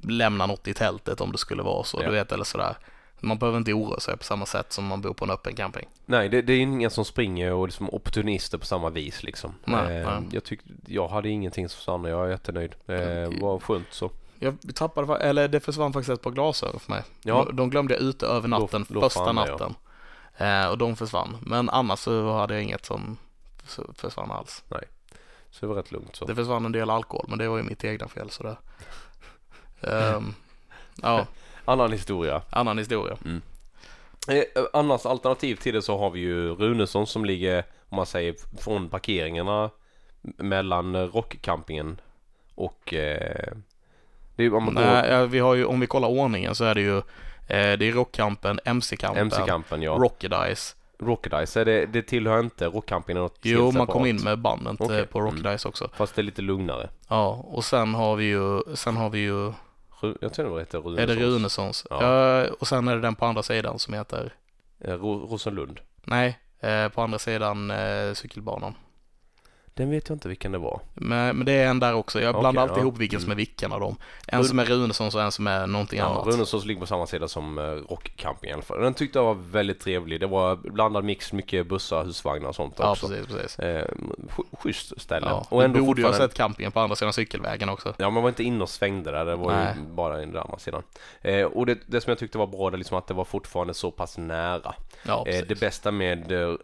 [0.03, 2.05] lämna något i tältet om det skulle vara så, Ja.
[2.05, 2.75] du vet, eller sådär.
[3.21, 5.87] Man behöver inte oroa sig på samma sätt som man bor på en öppen camping.
[6.05, 9.55] Nej, det, det är ingen som springer och liksom opportunister på samma vis liksom.
[9.63, 10.29] Nej, eh, nej.
[10.31, 12.75] Jag tyckte, jag hade ingenting som försvann jag är jättenöjd.
[12.87, 13.39] Eh, Okej.
[13.41, 14.11] var skönt så.
[14.39, 17.03] Jag tappade, eller det försvann faktiskt ett par glasögon för mig.
[17.23, 17.43] Ja.
[17.47, 19.75] De, de glömde jag ute över natten, Då- då första det, natten.
[20.37, 21.37] Eh, och de försvann.
[21.41, 23.17] Men annars så hade jag inget som
[23.95, 24.63] försvann alls.
[25.51, 26.25] Så det var rätt lugnt så.
[26.25, 28.55] Det försvann en del alkohol, men det var ju mitt egna fel sådär.
[29.81, 30.33] Ehm,
[31.01, 31.25] ja,
[31.69, 32.41] Annan historia.
[32.49, 33.17] annan historia.
[34.27, 38.35] Eh, annars alternativ till det så har vi ju Runesson som ligger, om man säger,
[38.57, 39.69] från parkeringarna
[40.21, 42.01] mellan eh, rockcampingen
[42.55, 43.53] och eh,
[44.35, 46.63] det är om man går Nej, ja, vi har ju, om vi kollar ordningen så
[46.63, 49.91] är det ju, eh, det är Rockkampen, MC-kampen, MC-campen ja.
[49.91, 50.75] Rockedice.
[50.99, 55.19] Rockedice, det, det tillhör inte rockcampingen något Jo, man kom in med bandet eh, på
[55.19, 55.31] mm.
[55.31, 55.89] Rockedice också.
[55.93, 56.89] Fast det är lite lugnare.
[57.07, 59.53] Ja, och sen har vi ju, sen har vi ju,
[60.21, 60.99] Jag tror det heter Runesson.
[61.03, 61.87] är det Runessons?
[61.89, 62.47] Ja.
[62.59, 64.33] Och sen är det den på andra sidan som heter,
[64.81, 65.79] Eh, Ro- Rosenlund.
[66.03, 68.73] nej, eh, på andra sidan eh, cykelbanan.
[69.79, 70.79] Den vet jag inte vilken det var.
[70.93, 72.21] Men, men det är en där också.
[72.21, 72.81] Jag blandar alltid ja.
[72.81, 73.95] ihop vilken som är vilken av dem.
[74.27, 76.27] En som är Runessons och en som är någonting Ja, annat.
[76.27, 78.81] Runessons ligger på samma sida som eh, rockcamping i alla fall.
[78.81, 80.19] Den tyckte jag var väldigt trevlig.
[80.19, 83.07] Det var blandad mix, mycket bussar, husvagnar och sånt Ja, också.
[83.07, 83.59] precis, precis.
[83.59, 83.85] Eh,
[84.37, 85.27] sch- schysst ställe.
[85.29, 87.93] Ja, och ändå du borde ju ha sett campingen på andra sidan cykelvägen också.
[87.97, 89.25] Ja, man var inte inne och svängde där.
[89.25, 89.75] Det var Nej.
[89.77, 90.83] ju bara den andra sidan.
[91.21, 93.73] Eh, och det, det som jag tyckte var bra, det liksom att det var fortfarande
[93.73, 94.75] så pass nära.
[95.03, 96.55] Ja, Eh, det bästa med eh,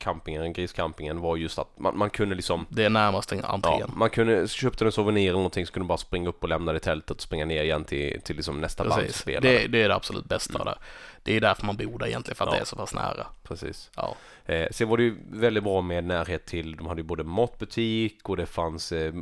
[0.00, 3.78] rockcampingen, griscampingen, var just att man, man kunde liksom Det är närmast en entrén.
[3.80, 6.48] Ja, man kunde, köpte en souvenir eller någonting så kunde du bara springa upp och
[6.48, 9.20] lämna det i tältet och springa ner igen till, till liksom nästa band som Precis.
[9.22, 9.40] spelar.
[9.40, 10.78] Det, det är det absolut bästa där.
[11.22, 12.56] Det är därför man bor där egentligen, för att Ja.
[12.56, 13.26] det är så pass nära.
[13.42, 13.90] Precis.
[13.96, 14.14] Ja.
[14.44, 18.28] Eh, sen var det ju väldigt bra med närhet till, de hade ju både matbutik
[18.28, 19.12] och det fanns eh,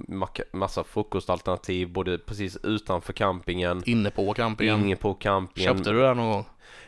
[0.53, 4.81] massa frukostalternativ både precis utanför campingen, Inne på campingen.
[4.85, 5.75] inne på campingen.
[5.77, 6.45] Köpte du det någon gång?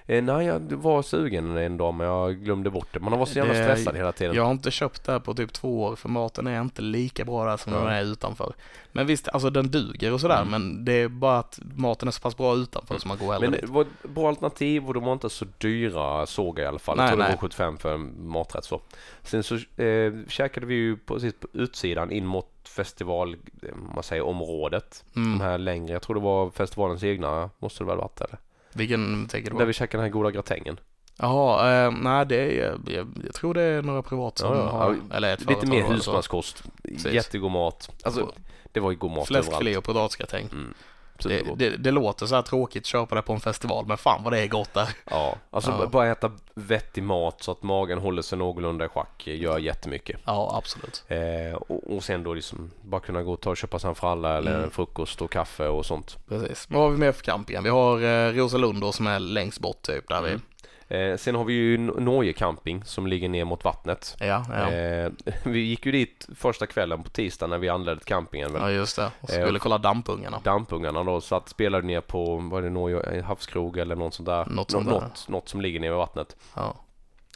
[0.07, 3.01] Eh, nej, jag var sugen en dag men jag glömde bort det.
[3.01, 4.35] Man var så jävla Det- stressad hela tiden.
[4.37, 7.25] Jag har inte köpt det här på typ två år för maten är inte lika
[7.25, 7.79] bra där som Ja.
[7.79, 8.55] den är utanför.
[8.93, 10.51] Men visst, alltså den duger och sådär Mm.
[10.51, 13.51] men det är bara att maten är så pass bra utanför så man går hellre
[13.51, 16.67] Men det var ett bra alternativ och de var inte så dyra såg jag i
[16.69, 16.97] alla fall.
[16.97, 17.33] Nej, jag tror det nej.
[17.37, 18.81] var 75 för en maträtt så.
[19.23, 24.23] Sen så eh, käkade vi ju precis på utsidan in mot festival, eh, man säger
[24.27, 25.05] området.
[25.13, 25.41] De Mm.
[25.41, 28.39] här längre, jag tror det var festivalens egna, måste det väl varit eller?
[28.77, 29.67] Vilken tänker du Där på?
[29.67, 30.81] vi käkade den här goda gratängen.
[31.19, 34.69] Jaha, eh, nej det är, jag, jag tror det är några privat som Ja, ja.
[34.69, 36.63] har, Ja, eller ett Lite mer husmanskost.
[37.11, 37.91] Jättegod mat.
[38.05, 38.33] Alltså
[38.73, 39.77] det var ju god mat Fläskfilé överallt.
[39.79, 40.49] och potatisgratäng.
[40.53, 40.75] Mm.
[41.23, 44.23] Det, det, det låter så här tråkigt att köpa det på en festival men fan
[44.25, 44.89] vad det är gott där.
[45.11, 45.87] Ja, alltså Ja.
[45.87, 50.21] bara äta vettig mat så att magen håller sig någorlunda i schack gör jättemycket.
[50.25, 51.05] Ja, absolut.
[51.09, 53.95] Eh, och, och sen då liksom bara kunna gå och ta och köpa sig en
[53.95, 54.71] fralla eller Mm.
[54.71, 56.17] frukost och kaffe och sånt.
[56.29, 56.67] Precis.
[56.71, 57.63] Vad har vi mer för campingen?
[57.65, 60.41] Vi har eh, Rosalund som är längst bort typ där Mm.
[60.89, 64.17] Eh, sen har vi ju Norge camping som ligger ner mot vattnet.
[64.21, 64.73] vi, ja, ja.
[64.73, 65.11] Eh,
[65.45, 68.53] vi gick ju dit första kvällen på tisdag när vi anlände till campingen.
[68.53, 68.63] väl.
[68.63, 69.11] ja, just det.
[69.21, 70.41] Och Eh, skulle kolla dampungarna.
[70.45, 74.27] Dampungarna då satt spelade ner på, vad är det Norge, en havskrog eller något sånt
[74.27, 74.47] där.
[74.47, 75.01] Något sånt Nå- där.
[75.01, 76.37] något, något som ligger nere vid vattnet.
[76.55, 76.77] Ja.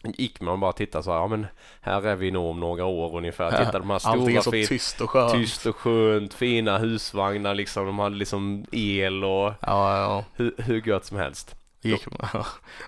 [0.03, 1.47] Gick man bara tittade så här, ja men
[1.81, 3.51] här är vi nog om några år ungefär.
[3.65, 5.33] Titta de här Allting är stora så fin, tyst och skönt.
[5.33, 7.87] tyst och skönt, fina husvagnar liksom.
[7.87, 10.25] De hade liksom el och ja, ja.
[10.35, 11.57] hur, hur gött som helst.
[11.83, 12.07] Gick,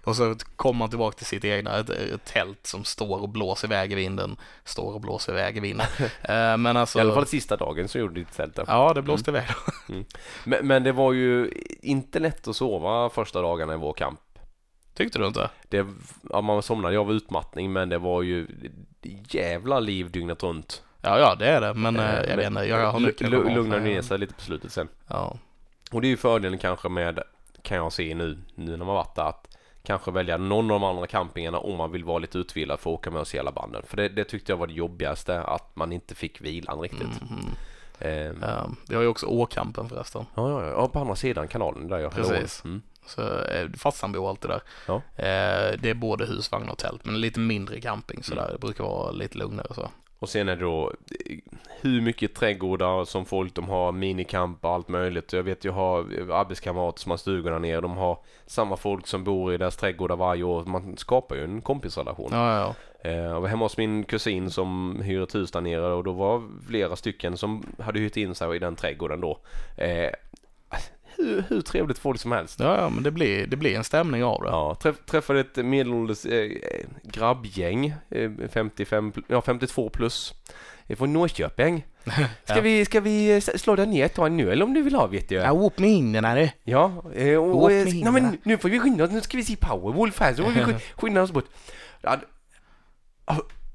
[0.05, 3.69] och så kom man tillbaka till sitt egna ett, ett tält som står och blåser
[3.69, 4.37] iväg i vinden.
[4.65, 5.87] Står och blåser iväg i vinden.
[6.23, 6.99] Eh, men alltså.
[6.99, 8.65] I alla fall sista dagen så gjorde ditt tält det.
[8.67, 9.45] Ja, det blåste iväg.
[10.45, 11.51] Men, men det var ju
[11.83, 14.21] inte lätt att sova första dagarna i vår camp.
[14.95, 15.51] Tyckte du inte?
[15.69, 15.87] Det,
[16.31, 18.47] ja, man somnade av utmattning men det var ju
[19.29, 20.83] jävla liv dygnet runt.
[21.01, 21.75] Ja, ja, det är det.
[21.75, 22.65] Men Eh, jag men vet inte.
[22.65, 24.89] Jag har Lugnade ner sig lite på slutet sen.
[25.09, 25.37] Ja.
[25.91, 27.23] Och det är ju fördelen kanske med,
[27.63, 30.85] kan jag se nu, nu när man varit där, att kanske välja någon av de
[30.85, 33.83] andra campingarna om man vill vara lite utvilad för att åka med oss hela banden.
[33.87, 37.21] För det, det tyckte jag var det jobbigaste, att man inte fick vilan riktigt.
[37.29, 37.53] Eh,
[38.05, 40.27] Eh, vi har ju också Åkampen förresten.
[40.35, 42.65] ja, ja, ja, på andra sidan kanalen där jag Precis.
[42.65, 42.83] Mm.
[43.07, 44.63] Så eh, farsan bor alltid där.
[44.87, 44.95] Ja.
[44.95, 48.43] Eh, det är både husvagn och tält, men lite mindre camping sådär.
[48.43, 48.53] Mm.
[48.53, 49.89] Det brukar vara lite lugnare så.
[50.23, 50.93] Och sen är det då
[51.31, 51.37] eh,
[51.81, 55.33] hur mycket trädgårdar som folk de har, minikamp och allt möjligt.
[55.33, 55.99] Jag vet jag har
[56.33, 57.81] arbetskamrater som har stugorna ner.
[57.81, 60.65] De har samma folk som bor i deras trädgårdar varje år.
[60.65, 62.29] Man skapar ju en kompisrelation.
[62.33, 62.75] Ja, ja.
[63.11, 66.13] Eh, Jag var hemma hos min kusin som hyr ett hus där nere och då
[66.13, 69.39] var flera stycken som hade hyrt in sig i den trädgården då.
[71.25, 72.61] Hur, hur trevligt folk som helst.
[72.61, 74.49] Ja, ja, men det blir, det blir en stämning av det.
[74.49, 76.51] Ja, träff, träffade ett medelålders eh,
[77.03, 80.35] grabbgäng, eh, 55, pl- ja 52 plus,
[80.97, 81.87] från Norrköping.
[82.45, 82.61] Ska, Ja.
[82.61, 85.29] vi, ska vi slå den ner ett tag nu eller om du vill ha vet
[85.29, 85.35] du?
[85.35, 86.51] Ja, upp med hinnorna du.
[86.65, 89.45] Ja, eh, och, och, eh, nej men nu får vi skynda oss, nu ska vi
[89.45, 91.45] se Powerwolf här så får vi sk- skynda oss bort.
[92.03, 92.17] Ja,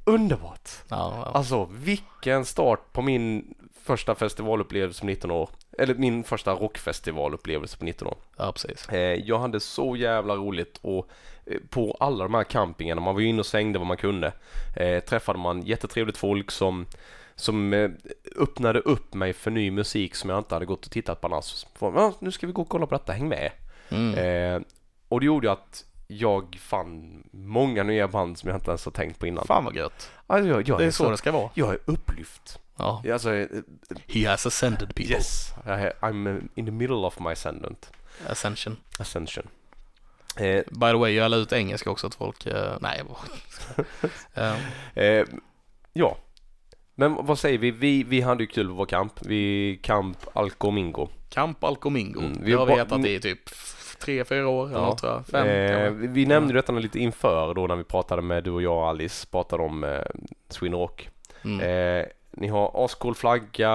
[0.05, 0.69] underbart!
[0.89, 1.31] Ja, ja.
[1.33, 5.49] Alltså vilken start på min första festivalupplevelse på 19 år.
[5.77, 8.17] Eller min första rockfestivalupplevelse på 19 år.
[8.37, 8.89] ja precis.
[8.89, 11.09] Eh, jag hade så jävla roligt och
[11.45, 14.33] eh, på alla de här campingarna, man var ju inne och svängde vad man kunde.
[14.75, 16.85] Eh, träffade man jättetrevligt folk som
[17.35, 17.73] som
[18.35, 21.65] öppnade upp mig för ny musik som jag inte hade gått och tittat på annars.
[21.79, 23.51] Ja, nu ska vi gå och kolla på detta, häng med.
[23.89, 24.13] Mm.
[24.15, 24.61] Eh,
[25.07, 28.91] och det gjorde ju att jag fann många nya band som jag inte ens har
[28.91, 29.47] tänkt på innan.
[29.47, 30.11] Fan vad gött.
[30.27, 31.49] Alltså, jag, jag Det är är så det ska vara.
[31.53, 32.59] Jag är upplyft.
[32.77, 33.03] Ja.
[33.13, 33.47] Alltså, eh,
[34.07, 35.15] He has ascended people.
[35.15, 35.53] yes.
[35.65, 37.91] I- I'm eh, in the middle of my ascendant.
[38.29, 38.77] Ascension.
[38.99, 39.47] Ascension.
[40.35, 42.45] Eh, By the way, jag la ut engelska också till folk.
[42.45, 43.17] eh, nej, jag bara...
[44.95, 45.25] Eh, eh,
[45.93, 46.17] ja.
[46.95, 47.71] Men vad säger vi?
[47.71, 49.13] Vi, vi hade ju kul på vår kamp.
[49.21, 51.07] Vi kamp Alcomingo.
[51.29, 52.19] Camp Alcomingo.
[52.19, 53.39] Mm, vi det har vi hetat i typ
[53.99, 54.85] tre, fyra år eller Ja.
[54.85, 55.25] något tror jag.
[55.27, 58.61] Fem Eh, vi vi nämnde detta lite inför då när vi pratade med du och
[58.61, 59.27] jag och Alice.
[59.31, 60.01] Pratade om eh,
[60.49, 61.09] Sweden Rock.
[61.43, 61.59] Mm.
[61.59, 62.05] Eh,
[62.37, 63.71] ni har ascool flagga,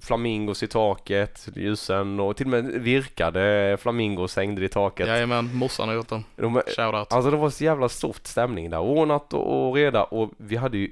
[0.00, 5.06] flamingos i taket, ljusen och till och med virkade flamingos hängde i taket.
[5.06, 6.24] Jajamän, morsan har gjort den.
[6.36, 7.12] De, Shoutout.
[7.12, 8.78] alltså det var så jävla soft stämning där.
[8.78, 10.90] Ordnat och, och reda och vi hade ju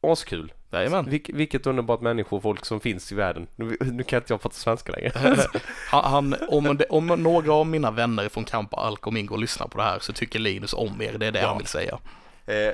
[0.00, 0.52] askul.
[0.70, 1.10] Jajamän.
[1.10, 3.46] Vilk, vilket underbart människor och folk som finns i världen.
[3.56, 5.12] Nu, nu kan inte jag prata svenska längre.
[5.90, 9.98] Han, han, om, om några av mina vänner från Camp Alcomingo lyssnar på det här
[9.98, 11.12] så tycker Linus om er.
[11.18, 11.48] Det är det Ja.
[11.48, 11.98] han vill säga.
[12.46, 12.72] eh,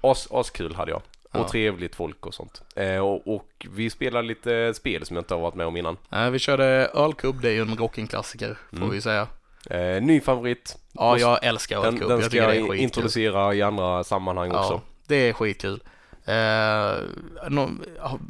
[0.00, 1.02] as, askul hade jag.
[1.32, 1.48] Och Ja.
[1.48, 2.62] trevligt folk och sånt.
[2.76, 5.96] Eh, och, och vi spelade lite spel som jag inte har varit med om innan.
[6.12, 6.64] Eh, vi körde
[6.94, 8.90] ölkubb, det är ju en rockingklassiker får Mm.
[8.90, 9.26] vi säga.
[9.70, 10.76] Eh, ny favorit.
[10.92, 12.08] Ja, jag älskar Den, ölkubb.
[12.08, 12.76] den jag ska jag skitkul.
[12.80, 14.72] introducera i andra sammanhang också.
[14.72, 15.82] Ja, det är skitkul.
[16.24, 17.70] Eh, nå-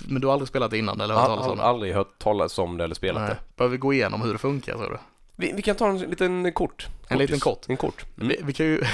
[0.09, 1.65] men du har aldrig spelat det innan eller hört Jag talas om det?
[1.65, 3.31] aldrig hört talas om det eller spelat Nej.
[3.31, 3.57] det.
[3.57, 4.99] Behöver vi gå igenom hur det funkar tror du?
[5.37, 6.87] Vi, vi kan ta en liten kort.
[7.09, 7.43] En liten Kortis.
[7.43, 7.69] kort.
[7.69, 8.05] En kort.
[8.17, 8.29] Mm.
[8.29, 8.83] Vi, vi kan ju...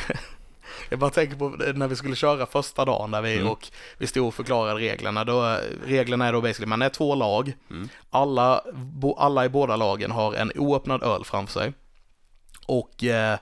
[0.88, 3.48] Jag bara tänker på när vi skulle köra första dagen där vi Mm.
[3.50, 5.24] och vi stod och förklarade reglerna.
[5.24, 7.52] Då, reglerna är då basically, man är två lag.
[7.70, 7.88] Mm.
[8.10, 11.72] Alla, bo, alla i båda lagen har en oöppnad öl framför sig.
[12.66, 13.38] Och eh,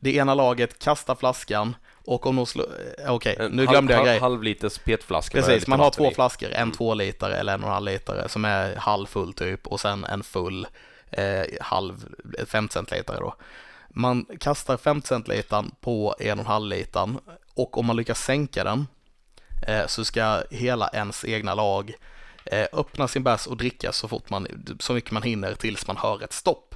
[0.00, 2.66] det ena laget kastar flaskan och om de slår...
[3.04, 4.20] eh, Okej, En nu glömde jag grejer.
[4.20, 6.14] halv liters petflaska Precis, man har två i.
[6.14, 9.80] flaskor, en två liter eller en och en halv liter som är halvfull typ och
[9.80, 10.66] sen en full
[11.10, 11.94] eh, halv,
[12.46, 13.34] 5 centiliter då.
[13.98, 17.18] Man kastar 5 centilitern på en och en halv litern
[17.54, 18.86] och om man lyckas sänka den
[19.66, 21.92] eh, så ska hela ens egna lag
[22.44, 24.46] eh, öppna sin bärs och dricka så fort man,
[24.80, 26.74] så mycket man hinner tills man hör ett stopp.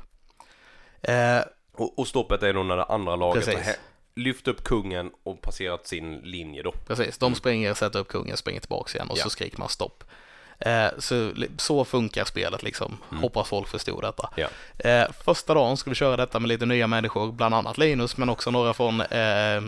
[1.02, 1.40] Eh,
[1.72, 3.66] Och, och stoppet är då när det andra laget Precis.
[3.66, 3.74] har
[4.14, 6.72] lyft upp kungen och passerat sin linje då.
[6.86, 9.22] Precis, de springer, sätter upp kungen, springer tillbaks igen och Ja.
[9.22, 10.04] så skriker man stopp.
[10.60, 12.98] Eh, så, så funkar spelet liksom.
[13.20, 14.30] Hoppas folk förstod detta.
[14.78, 18.28] Eh, första dagen ska vi köra detta med lite nya människor, bland annat Linus, men
[18.28, 19.62] också några från eh,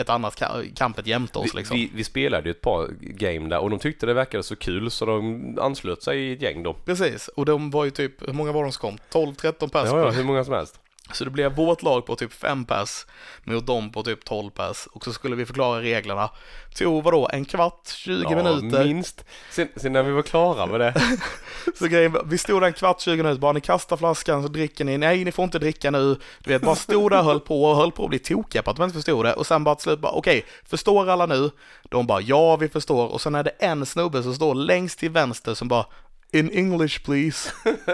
[0.00, 1.76] ett annat ka- campet jämte oss Vi, liksom.
[1.76, 4.90] vi, vi spelade ju ett par game där och de tyckte det verkade så kul
[4.90, 6.74] så de anslöt sig i ett gäng då.
[6.74, 8.98] Precis, och de var ju typ, hur många var de som kom?
[9.34, 9.88] 12-13 pers.
[9.90, 10.80] Ja, ja, hur många som helst.
[11.12, 13.06] Så det blev vårt lag på typ 5 pers
[13.44, 16.30] mot dem på typ 12 pers och så skulle vi förklara reglerna.
[16.74, 18.84] Tog vadå, en kvart, 20 ja, minuter.
[18.84, 19.24] minst.
[19.50, 20.94] Sen, sen när vi var klara med det.
[21.78, 24.84] Så grejen, vi stod där en kvart, 20 minuter, bara ni kastar flaskan så dricker
[24.84, 26.16] ni, nej ni får inte dricka nu.
[26.38, 28.76] Du vet, bara stod där höll på och höll på att bli tokiga på att
[28.76, 29.32] de inte förstod det.
[29.32, 31.50] Och sen bara till slut bara, okej, förstår alla nu?
[31.88, 33.06] De bara, ja vi förstår.
[33.06, 35.86] Och sen är det en snubbe som står längst till vänster som bara,
[36.32, 37.52] in English please.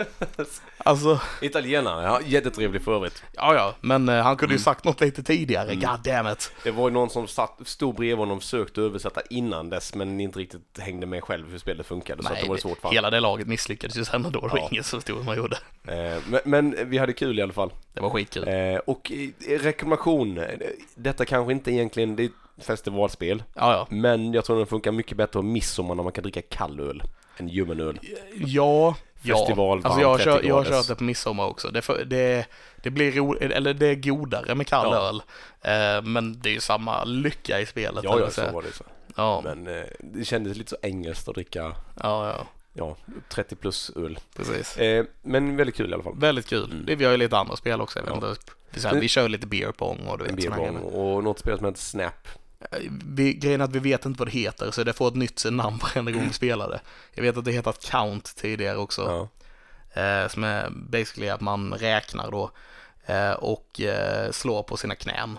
[0.78, 3.22] alltså, Italienare, ja, jättetrevlig för övrigt.
[3.32, 4.58] ja ja, men eh, han kunde Mm.
[4.58, 6.52] ju sagt något lite tidigare, god damn it.
[6.64, 10.20] Det var ju någon som satt, stod bredvid honom och försökte översätta innan dess men
[10.20, 13.10] inte riktigt hängde med själv hur spelet funkade så att det var svårt för hela
[13.10, 14.68] det laget misslyckades ju sen då, det var Ja.
[14.70, 15.56] ingen som stod vad man gjorde.
[15.88, 17.72] Eh, men, men vi hade kul i alla fall.
[17.92, 18.48] Det var skitkul.
[18.48, 20.40] Eh, och eh, rekommendation,
[20.94, 23.42] detta kanske inte egentligen, det är festivalspel.
[23.54, 23.86] Ja, ja.
[23.90, 27.02] Men jag tror den funkar mycket bättre på midsommar när man kan dricka kall öl
[27.36, 28.00] än ljummen öl.
[28.34, 29.88] Ja, Festival, ja.
[29.88, 31.68] Alltså jag, har varmt, kört, 30 jag har kört det på midsommar också.
[31.68, 32.46] Det, för, det,
[32.82, 35.08] det blir ro, eller det är godare med kall Ja.
[35.08, 35.22] öl.
[35.96, 38.04] Eh, men det är ju samma lycka i spelet.
[38.04, 38.84] Ja, ja, så var det så.
[39.16, 41.62] ja, Men eh, det kändes lite så engelskt att dricka,
[42.02, 42.96] ja, ja, ja,
[43.28, 44.18] 30 plus öl.
[44.36, 44.76] precis.
[44.76, 46.16] Eh, men väldigt kul i alla fall.
[46.18, 46.64] Väldigt kul.
[46.72, 46.84] Mm.
[46.86, 47.98] Det, vi har ju lite andra spel också.
[47.98, 48.28] Jag vet Ja.
[48.28, 50.96] inte, vi, så här, vi kör lite beer pong och du En vet beerbong grejer.
[50.96, 52.28] och något spel som heter Snap.
[53.04, 55.44] Vi, Grejen är att vi vet inte vad det heter så det får ett nytt
[55.50, 56.80] namn varenda gång vi spelar det.
[57.14, 59.28] Jag vet att det heter Count tidigare också.
[59.94, 60.02] Ja.
[60.02, 62.50] Eh, som är basically att man räknar då
[63.06, 65.38] eh, och eh, slår på sina knän.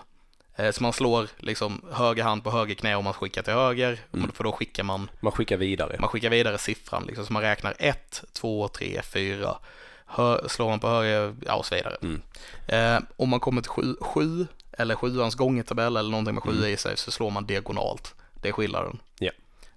[0.56, 3.98] Eh, så man slår liksom höger hand på höger knä om man skickar till höger,
[4.14, 4.32] Mm.
[4.32, 5.96] för då skickar man, Man skickar vidare.
[6.00, 9.58] man skickar vidare siffran liksom, så man räknar 1, 2, 3, 4,
[10.06, 11.96] Hö, slår man på höger, ja och så vidare.
[12.02, 12.22] Mm.
[12.68, 16.64] Eh, om man kommer till 7, 7 eller sjuans gångertabell eller någonting med 7 Mm.
[16.64, 18.14] i sig så slår man diagonalt.
[18.42, 18.98] Det är skillnaden.
[19.18, 19.30] Ja.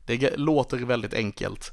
[0.06, 1.72] Det låter väldigt enkelt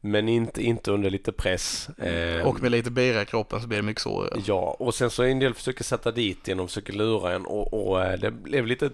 [0.00, 1.88] Men inte, inte under lite press.
[1.88, 4.40] Eh, och med lite bira i kroppen så blir det mycket svårare.
[4.46, 7.46] Ja, och sen så är en del försöker sätta dit en och försöker lura en
[7.46, 8.90] och, och eh, det blev lite,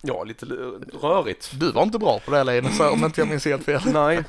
[0.00, 0.46] ja, lite
[1.02, 1.50] rörigt.
[1.60, 3.80] Du var inte bra på det Linus, om inte jag minns helt fel.
[3.92, 4.24] Nej.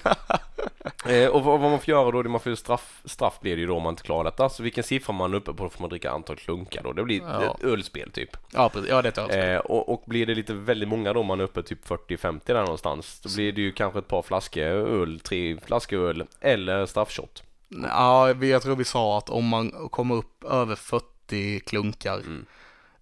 [1.24, 3.60] eh, och vad, vad man får göra då, det man får straff, straff blir det
[3.62, 4.50] ju då om man inte klarar detta.
[4.50, 6.94] Så vilken siffra man är uppe på får man dricka antal klunkar då.
[6.94, 7.56] Det blir Ja.
[7.56, 8.38] ett ölspel typ.
[8.54, 8.90] Ja, precis.
[8.90, 9.50] Ja, det är ett ölspel.
[9.56, 12.62] Eh, och, och blir det lite väldigt många då, man är uppe typ 40-50 där
[12.62, 13.20] någonstans.
[13.24, 17.44] Då blir det ju kanske ett par flaskor öl, tre flaskor öl eller straffshot.
[17.84, 22.46] Ja, jag tror vi sa att om man kommer upp över 40 klunkar Mm.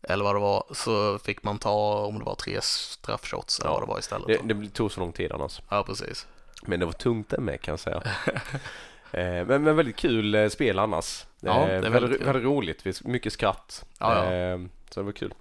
[0.04, 3.74] Eller vad det var så fick man ta om det var tre straffshots eller Ja.
[3.74, 4.48] vad det var istället.
[4.48, 5.62] Det, det tog så lång tid annars.
[5.70, 6.28] Ja, precis.
[6.62, 8.02] Men det var tungt det med kan jag säga.
[9.12, 11.26] eh, men, men väldigt kul eh, spel annars.
[11.40, 13.86] Ja, eh, väldigt väldigt, väldigt roligt, mycket skratt.
[14.00, 14.34] Ja, ja.
[14.34, 14.60] Eh,
[14.90, 15.34] så det var kul.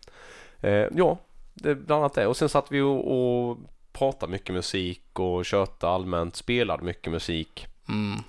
[0.95, 1.19] Ja,
[1.55, 2.27] det bland annat det.
[2.27, 3.13] Och sen satt vi och,
[3.51, 3.59] och
[3.93, 7.67] pratade mycket musik och tjötade allmänt, spelade mycket musik.
[7.89, 8.23] Mm.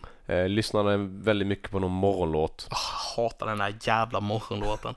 [0.51, 2.67] Lyssnade väldigt mycket på någon morgonlåt.
[2.71, 4.95] Ah, hatar den här jävla morgonlåten.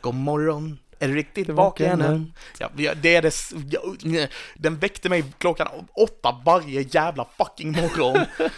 [0.00, 2.32] God morgon, är du riktigt vaken än?
[2.58, 3.34] Ja, det är det,
[3.70, 8.26] ja, den väckte mig klockan åtta varje jävla fucking morgon.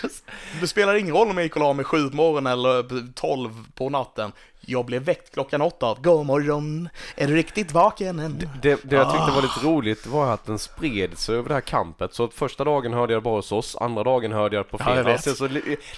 [0.61, 3.51] Det spelar ingen roll om jag gick och la mig sju på morgonen eller tolv
[3.75, 4.33] på natten.
[4.67, 8.39] Jag blev väckt klockan åtta av God morgon, är du riktigt vaken än?
[8.39, 9.35] Det, det jag tyckte Ah.
[9.35, 12.15] var lite roligt var att den spred sig över det här campet.
[12.15, 14.85] Så att första dagen hörde jag bara hos oss, andra dagen hörde jag på Ja,
[14.87, 15.13] jag fredag.
[15.13, 15.25] vet.
[15.25, 15.49] Sen så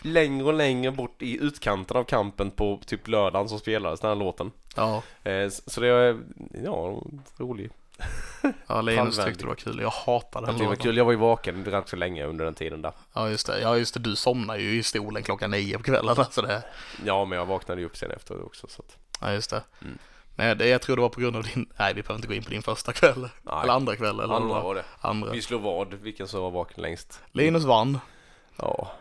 [0.02, 4.16] längre och längre bort i utkanten av campen på typ lördagen så spelades den här
[4.16, 4.50] låten.
[4.76, 6.18] Ja, Eh, så det är,
[6.64, 7.02] ja,
[7.38, 7.70] rolig.
[8.66, 9.80] ja Linus tyckte det var kul.
[9.80, 12.54] Jag hatar den det var kul, jag var ju vaken rätt så länge under den
[12.54, 12.92] tiden där.
[13.12, 13.60] Ja, just det.
[13.60, 14.00] Ja, just det.
[14.00, 16.18] Du somnar ju i stolen klockan nio på kvällen.
[16.18, 16.62] Alltså det.
[17.04, 18.96] Ja, men jag vaknade ju upp sen efter också så att...
[19.20, 19.62] Ja, just det.
[19.82, 19.98] Mm.
[20.36, 22.34] Men det, jag tror det var på grund av din, nej vi behöver inte gå
[22.34, 23.28] in på din första kväll.
[23.42, 23.62] Nej.
[23.62, 24.84] Eller andra kväll eller Andra var det.
[25.00, 25.30] andra.
[25.30, 27.20] Vi slog vad, vilken som var vaken längst.
[27.32, 27.98] Linus vann.
[28.56, 28.92] Ja.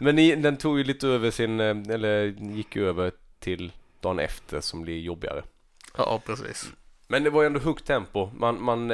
[0.00, 4.60] Men ni, den tog ju lite över sin, eh, eller gick över till dagen efter
[4.60, 5.42] som blir jobbigare.
[5.96, 6.72] Ja, precis.
[7.12, 8.30] Men det var ju ändå högt tempo.
[8.34, 8.92] Man, man,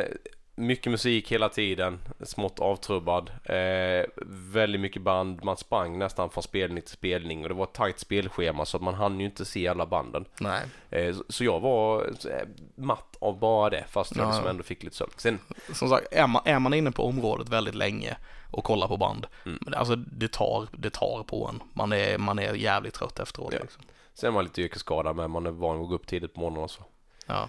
[0.55, 3.31] mycket musik hela tiden, smått avtrubbad.
[3.45, 4.07] Eh,
[4.53, 7.99] väldigt mycket band, man sprang nästan från spelning till spelning och det var ett tajt
[7.99, 10.25] spelschema så att man hann ju inte se alla banden.
[10.41, 10.63] Nej.
[10.91, 14.83] Eh, så, jag var eh, matt av bara det fast jag Ja, liksom ändå fick
[14.83, 15.11] lite sömn.
[15.17, 15.39] Sen,
[15.73, 18.17] Som sagt, är man, är man inne på området väldigt länge
[18.51, 19.59] och kollar på band, Mm.
[19.77, 21.63] alltså det tar, det tar på en.
[21.73, 23.59] Man är, man är jävligt trött efteråt Ja.
[23.63, 23.83] liksom.
[24.15, 26.63] sen var man lite yrkesskadad men man är van att gå upp tidigt på morgonen
[26.65, 26.83] och så
[27.27, 27.49] Ja.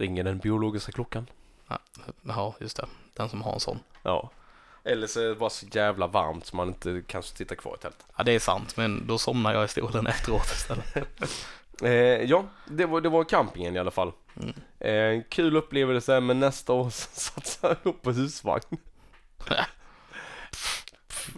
[0.00, 1.26] Ringer den biologiska klockan.
[2.22, 2.86] ja, just det.
[3.14, 3.78] Den som har en sån.
[4.02, 4.30] Ja.
[4.84, 7.78] Eller så är det bara så jävla varmt så man inte kan sitta kvar i
[7.82, 8.06] tältet.
[8.16, 10.96] Ja, det är sant, men då somnar jag i stolen efteråt istället.
[11.82, 11.90] Eh,
[12.22, 14.12] ja, det var, det var campingen i alla fall.
[14.36, 14.54] Mm.
[14.78, 18.76] Eh, kul upplevelse men nästa år satsar jag upp på husvagn.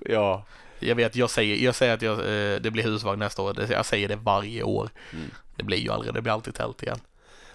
[0.04, 0.44] ja,
[0.78, 3.70] Jag vet, jag säger, jag säger att jag, eh, det blir husvagn nästa år.
[3.70, 4.90] Jag säger det varje år.
[5.12, 5.30] Mm.
[5.56, 6.98] Det blir ju aldrig, det blir alltid tält igen.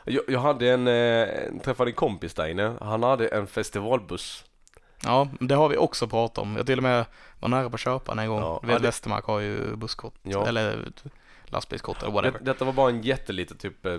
[0.08, 2.74] Jag, jag hade en, eh, träffade en kompis där inne.
[2.82, 4.44] Han hade en festivalbuss.
[5.04, 6.56] Ja, det har vi också pratat om.
[6.58, 7.06] Jag till och med
[7.40, 8.40] var nära på att köpa den en gång.
[8.40, 10.48] Ja, du vet, det- Västermark har ju busskort, Ja.
[10.48, 10.86] eller
[11.46, 12.40] lastbilskort eller whatever.
[12.40, 13.98] Det, detta var bara en jätteliten typ eh,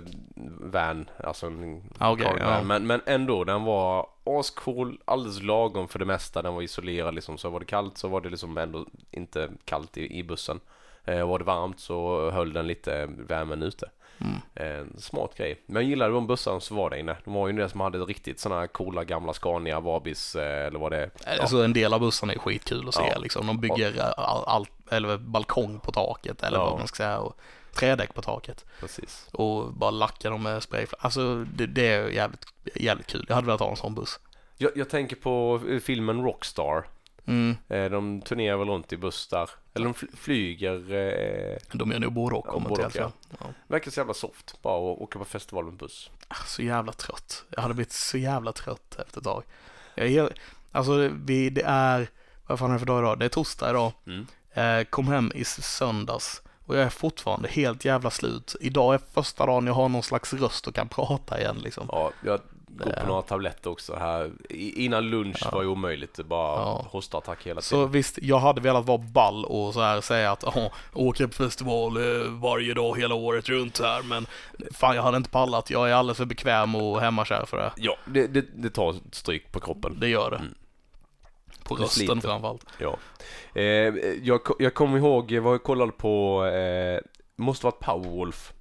[0.59, 2.37] van, alltså en cargo van.
[2.39, 2.61] ja.
[2.63, 6.41] men, men ändå, den var ascool, alldeles lagom för det mesta.
[6.41, 9.97] Den var isolerad liksom, så var det kallt så var det liksom ändå inte kallt
[9.97, 10.59] i, i bussen.
[11.05, 13.89] Eh, var det varmt så höll den lite värmen ute.
[14.21, 14.37] Mm.
[14.55, 15.61] Eh, smart grej.
[15.65, 17.17] Men jag gillade de bussarna som var där inne.
[17.25, 20.79] De var ju det som hade riktigt sådana här coola gamla Scania, Vabis eh, eller
[20.79, 21.11] vad det är.
[21.25, 21.41] Ja.
[21.41, 23.19] Alltså en del av bussarna är skitkul att se Ja.
[23.19, 23.47] liksom.
[23.47, 26.69] De bygger all, all, eller balkong på taket eller Ja.
[26.69, 27.19] vad man ska säga.
[27.19, 27.37] Och
[27.73, 28.65] trädäck på taket.
[28.79, 29.27] Precis.
[29.31, 30.85] Och bara lackar dem med spray.
[30.99, 33.25] Alltså det, det är jävligt, jävligt kul.
[33.27, 34.19] Jag hade velat ha en sån buss.
[34.57, 36.83] Jag, jag tänker på eh, filmen Rockstar.
[37.25, 37.57] Mm.
[37.67, 39.49] Eh, de turnerar väl runt i buss där.
[39.73, 40.93] Eller de fly- flyger.
[40.93, 43.11] Eh, De gör nog både och Ja, både och, ja.
[43.39, 43.45] ja.
[43.67, 44.61] verkar så jävla soft.
[44.61, 46.09] Bara att åka på festival med buss.
[46.27, 47.43] Ah, Så jävla trött.
[47.49, 49.43] Jag hade blivit så jävla trött efter ett tag.
[49.95, 50.29] Jag är
[50.71, 52.07] alltså vi, det är,
[52.47, 53.19] vad fan är det för dag idag?
[53.19, 53.91] Det är torsdag idag.
[54.07, 54.27] Mm.
[54.53, 58.55] Eh, kom hem i söndags och jag är fortfarande helt jävla slut.
[58.61, 61.85] Idag är första dagen jag har någon slags röst och kan prata igen liksom.
[61.91, 62.39] Ja, jag
[62.77, 64.31] Det- på några tabletter också här.
[64.49, 65.49] Innan lunch Ja.
[65.51, 66.19] var ju omöjligt.
[66.25, 66.85] Bara Ja.
[66.89, 67.91] hostattack hela Så tiden.
[67.91, 71.97] visst, jag hade velat vara ball och så här säga att ja, åker på festival
[71.97, 74.27] eh, varje dag hela året runt här men
[74.73, 75.69] fan jag hade inte pallat.
[75.69, 77.71] Jag är alldeles för bekväm och hemmakär för det.
[77.77, 79.97] Ja, det, det, det tar stryk på kroppen.
[79.99, 80.37] Det gör det.
[80.37, 80.53] Mm.
[81.63, 82.65] På rösten framförallt.
[82.77, 82.97] Ja.
[83.53, 83.63] Eh,
[84.23, 86.99] jag, jag kommer ihåg, jag var och kollade på, eh,
[87.35, 88.53] måste varit Powerwolf.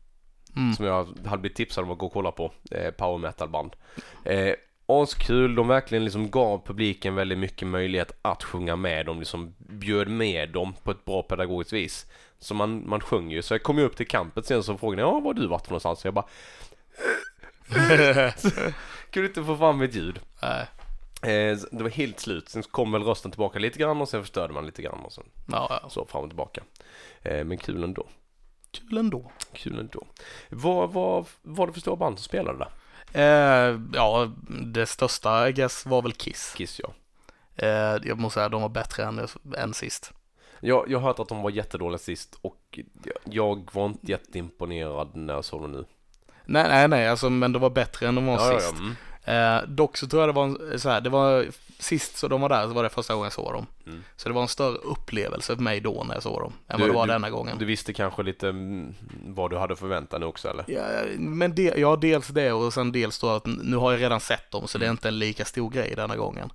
[0.59, 0.75] Mm.
[0.75, 2.53] Som jag hade blivit tipsad om att gå och kolla på.
[2.71, 3.77] Eh, power metal band.
[4.25, 4.55] Eh,
[4.87, 9.07] askul, de verkligen liksom gav publiken väldigt mycket möjlighet att sjunga med.
[9.07, 12.07] De liksom bjöd med dem på ett bra pedagogiskt vis.
[12.39, 13.43] Så man, man sjöng ju.
[13.43, 15.47] Så jag kom ju upp till campet sen så frågade jag, ja var har du
[15.47, 16.01] varit för någonstans?
[16.01, 16.27] Så jag bara,
[19.11, 20.21] kunde inte få fram ett ljud.
[20.43, 20.67] Nej.
[21.23, 22.49] Eh, det var helt slut.
[22.49, 25.25] Sen kom väl rösten tillbaka lite grann och sen förstörde man lite grann och sen
[25.47, 25.89] Ja, ja.
[25.91, 26.63] så fram och tillbaka.
[27.23, 28.07] Eh, men kul ändå.
[28.73, 29.31] Kul ändå.
[29.53, 30.07] Kul ändå.
[30.49, 32.69] Vad vad var det för stora band som spelade där?
[33.13, 36.55] Eh, ja, det största I guess var väl Kiss.
[36.57, 36.93] Kiss ja.
[37.57, 39.27] Eh, jag måste säga de var bättre än,
[39.59, 40.13] än sist.
[40.61, 42.79] Jag, jag har hört att de var jättedåliga sist och
[43.25, 45.85] jag, var inte jätteimponerad när jag såg dem nu.
[46.45, 48.75] Nej, nej, nej, alltså, men de var bättre än de var Ja, ja, sist.
[48.79, 48.85] ja.
[48.85, 49.63] Mm.
[49.65, 51.47] Eh, dock så tror jag det var en, så här, det var
[51.79, 53.67] sist så de var där så var det första gången jag såg dem.
[53.87, 54.05] Mm.
[54.17, 56.83] Så det var en större upplevelse för mig då när jag såg dem än Du-
[56.83, 57.59] vad det var du- denna gången.
[57.59, 58.95] Du visste kanske lite mm,
[59.27, 60.65] vad du hade förväntat dig också eller?
[60.69, 60.83] Ja,
[61.19, 64.51] men det, ja, dels det och sen dels då att nu har jag redan sett
[64.51, 64.95] dem så det är Mm.
[64.95, 66.51] inte en lika stor grej denna gången.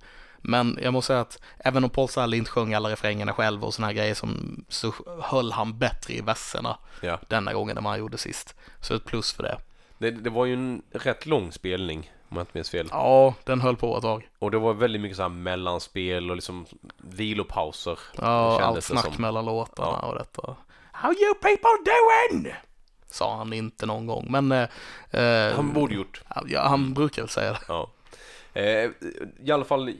[0.46, 3.74] Men jag måste säga att även om Paul Stanley inte sjöng alla refrängerna själv och
[3.74, 7.18] såna här grejer som så höll han bättre i verserna Ja.
[7.28, 8.54] denna gången än vad han gjorde sist.
[8.80, 9.58] Så ett plus för det.
[9.98, 12.88] Det, det var ju en rätt lång spelning om jag inte minns fel.
[12.90, 14.28] Ja, den höll på ett tag.
[14.38, 16.66] Och det var väldigt mycket så här mellanspel och liksom
[16.98, 17.98] vilopauser.
[18.18, 20.08] Ja, allt snack mellan låtarna Ja.
[20.08, 20.56] och detta.
[20.92, 22.54] How you people doing?
[23.10, 24.68] Sa han inte någon gång, men eh,
[25.20, 26.22] eh, Han borde gjort.
[26.46, 27.60] ja, han brukar väl säga det.
[27.68, 27.90] Ja.
[28.52, 28.90] Eh,
[29.44, 29.92] I alla fall,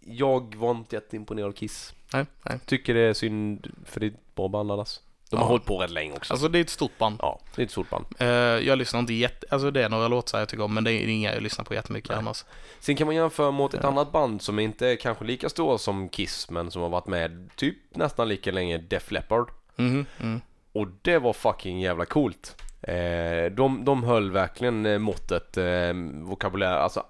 [0.00, 1.94] jag var inte jätteimponerad av Kiss.
[2.12, 2.58] Nej, nej.
[2.66, 4.98] Tycker det är synd, för det är ett bra band annars.
[5.32, 5.48] De har Ja.
[5.48, 6.32] hållit på rätt länge också.
[6.32, 7.16] Alltså det är ett stort band.
[7.22, 8.04] ja, det är ett stort band.
[8.18, 10.92] Eh, jag lyssnar inte jätte, alltså det är några låtar jag tycker om, men det
[10.92, 12.18] är inga jag lyssnar på jättemycket Nej.
[12.18, 12.44] annars.
[12.80, 13.88] Sen kan man jämföra mot ett Ja.
[13.88, 17.50] annat band som inte är kanske lika stora som Kiss, men som har varit med
[17.56, 19.50] typ nästan lika länge, Def Leppard.
[19.76, 20.40] Mhm, mm.
[20.72, 22.62] Och det var fucking jävla coolt.
[22.82, 27.04] Eh, de, de höll verkligen eh, måttet, eh, vokabulär, alltså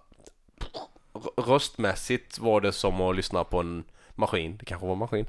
[1.37, 4.57] röstmässigt var det som att lyssna på en maskin.
[4.57, 5.27] Det kanske var en maskin.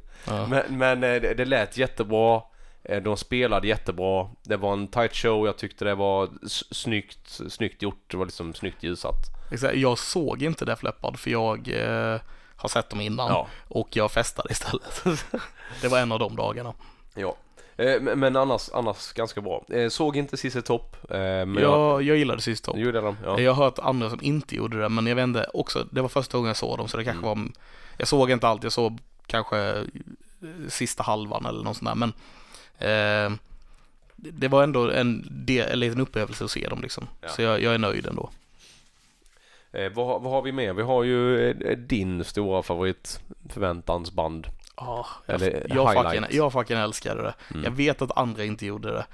[0.49, 2.41] Men, men det, det lät jättebra.
[2.83, 4.29] Eh, De spelade jättebra.
[4.43, 5.45] Det var en tight show.
[5.45, 6.29] Jag tyckte det var
[6.71, 8.03] snyggt, snyggt gjort.
[8.07, 9.15] Det var liksom snyggt ljusat.
[9.51, 12.19] Exakt, Jag såg inte Def Leppard för jag eh,
[12.55, 13.47] har sett dem innan Ja.
[13.67, 15.03] och jag festade istället.
[15.81, 16.73] det var en av de dagarna.
[17.15, 17.35] Ja.
[17.75, 19.63] Eh, Men, annars, annars ganska bra.
[19.69, 20.95] Eh, Såg inte Cissi Topp.
[21.09, 21.59] eh, jag...
[21.61, 22.77] Jag, jag gillade sist Top.
[22.77, 23.17] Gjorde de?
[23.25, 23.39] Ja.
[23.39, 26.37] Jag har hört andra som inte gjorde det, men jag inte, också, det var första
[26.37, 27.39] gången jag såg dem, så det kanske Mm.
[27.43, 27.51] var,
[27.97, 29.83] jag såg inte allt, jag såg kanske eh,
[30.69, 32.13] sista halvan eller något sånt där, men
[34.15, 37.07] det var ändå en, del, en liten upplevelse att se dem liksom.
[37.21, 37.29] Ja.
[37.29, 38.29] Så jag, jag är nöjd ändå.
[39.71, 40.73] Eh, vad, har- vad har vi mer?
[40.73, 43.19] Vi har ju eh, din stora favorit
[43.49, 44.47] förväntansband.
[44.77, 47.33] Ja, jag, Eller jag, fucking, jag fucking älskade det.
[47.51, 47.63] Mm.
[47.63, 49.05] Jag vet att andra inte gjorde det,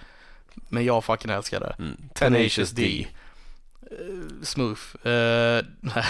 [0.70, 1.84] men jag fucking älskade det.
[1.84, 1.98] Mm.
[2.14, 3.08] Tenacious D.
[3.82, 3.98] Eh,
[4.44, 4.82] smooth.
[5.08, 6.06] Uh, nej.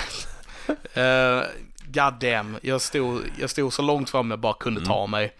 [1.37, 1.43] uh,
[1.85, 2.57] God damn.
[2.61, 5.33] Jag stod, jag stod så långt fram jag bara kunde ta mig.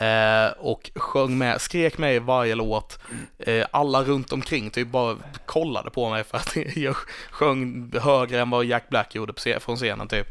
[0.00, 2.98] Eh, och sjöng med, skrek med i varje låt.
[3.38, 6.96] Eh, alla runt omkring typ bara kollade på mig för att jag
[7.30, 10.26] sjöng högre än vad Jack Black gjorde på från scenen typ.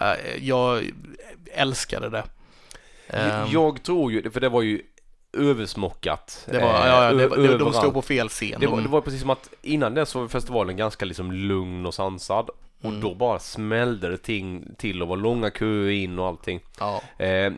[0.00, 0.90] Eh, jag
[1.52, 2.24] älskade det.
[3.08, 4.82] Eh, Jag tror ju, för det var ju
[5.38, 6.46] översmockat.
[6.50, 8.60] det var, eh, ja, ja, det, var- de, stod på fel scen.
[8.60, 11.86] Det var, De- det var precis som att innan dess var festivalen ganska liksom lugn
[11.86, 12.50] och sansad.
[12.82, 13.00] Och Mm.
[13.00, 16.60] då bara smällde det ting, till och var långa köer in och allting.
[16.78, 17.02] ja.
[17.24, 17.52] Eh,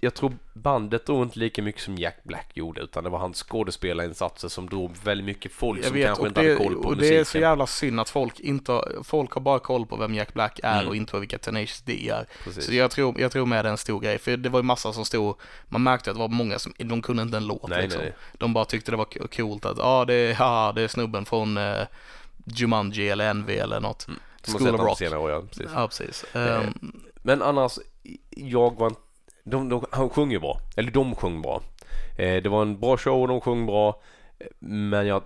[0.00, 3.42] jag tror bandet drog inte lika mycket som Jack Black gjorde utan det var hans
[3.42, 6.88] skådespelarinsatser som drog väldigt mycket folk Jag som vet, kanske inte det, hade koll på
[6.88, 7.14] och musiken.
[7.14, 10.34] det är så jävla synd att folk inte folk har bara koll på vem Jack
[10.34, 10.88] Black är Mm.
[10.88, 12.26] och inte vilka Tenacious D är.
[12.44, 12.66] Precis.
[12.66, 14.62] Så jag tror, jag tror med det är en stor grej, för det var ju
[14.62, 15.36] massa som stod,
[15.68, 18.02] man märkte att det var många som, de kunde inte en låt Nej, liksom.
[18.02, 18.12] nej.
[18.38, 21.24] De bara tyckte det var coolt att, ja ah, det, är- haha, det är snubben
[21.24, 21.82] från eh,
[22.44, 24.06] Jumanji eller NV eller något.
[24.08, 24.98] Man School of Rock.
[24.98, 25.66] senare ja, precis.
[25.74, 26.24] Ja, precis.
[26.34, 27.78] Ehm, Men annars,
[28.30, 29.00] jag var inte,
[29.50, 30.60] de, de, han sjöng ju bra.
[30.76, 31.62] Eller de sjöng bra.
[32.18, 34.00] Eh, det var en bra show och de sjöng bra.
[34.58, 35.22] Men jag,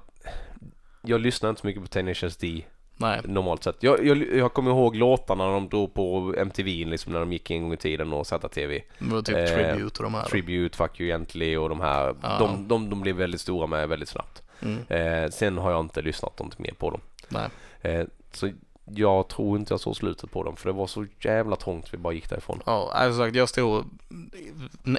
[1.02, 2.62] jag lyssnade inte så mycket på Tenacious D
[2.96, 3.82] nej, normalt sett.
[3.82, 7.50] Jag, jag, jag kommer ihåg låtarna när de drog på MTV liksom när de gick
[7.50, 8.82] en gång i tiden och ZTV.
[8.98, 10.24] det var typ Eh, Tribute och de här.
[10.24, 12.14] Tribute, Fuck You Gently och de här.
[12.22, 12.36] Ja.
[12.38, 14.42] De, de, de blev väldigt stora med väldigt snabbt.
[14.62, 17.00] Mm, Eh, sen har jag inte lyssnat någonting mer på dem.
[17.28, 17.48] nej.
[17.82, 18.50] Eh, så
[18.84, 21.98] jag tror inte jag såg slutet på dem för det var så jävla trångt vi
[21.98, 22.62] bara gick därifrån.
[22.66, 23.84] Ja, alltså sagt, jag stod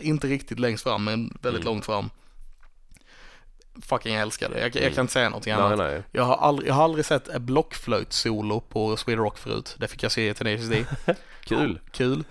[0.02, 1.74] inte riktigt längst fram, men väldigt Mm.
[1.74, 2.10] långt fram.
[3.82, 4.60] Fucking älskar det.
[4.60, 4.94] Jag, jag Mm.
[4.94, 5.78] kan inte säga någonting Nej, annat.
[5.78, 6.04] nej.
[6.12, 9.76] Jag har aldrig, jag har aldrig sett ett blockflöjt-solo på Sweden Rock förut.
[9.80, 10.70] Det fick jag se i Tenacious
[11.06, 11.16] D.
[11.44, 11.80] Kul.
[11.92, 12.24] Kul.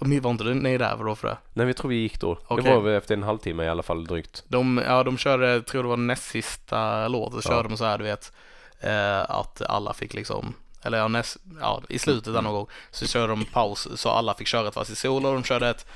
[0.00, 1.36] Och ni var inte ni där då för det?
[1.52, 2.38] Nej, vi tror vi gick då.
[2.46, 2.64] Okej.
[2.64, 4.44] Det var efter en halvtimme i alla fall drygt.
[4.48, 7.56] De, ja, de körde, tror det var näst sista låten, så Ja.
[7.56, 8.32] körde de så här, du vet,
[8.80, 10.54] eh, att alla fick liksom,
[10.86, 14.34] eller ja, näst, ja, i slutet där någon gång, så körde de paus så alla
[14.34, 15.32] fick köra ett varsitt solo.
[15.32, 15.86] De körde ett,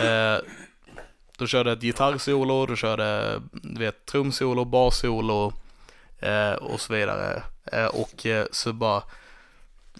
[0.00, 0.36] eh,
[1.38, 5.52] de körde ett gitarrsolo, de körde, du vet, trumsolo, bassolo
[6.18, 7.42] eh, och så vidare.
[7.72, 9.02] Eh, och eh, så bara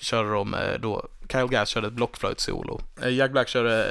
[0.00, 2.80] körde de eh, då, Kyle Gass körde ett blockflöjtssolo.
[3.02, 3.86] Eh, Jack Black körde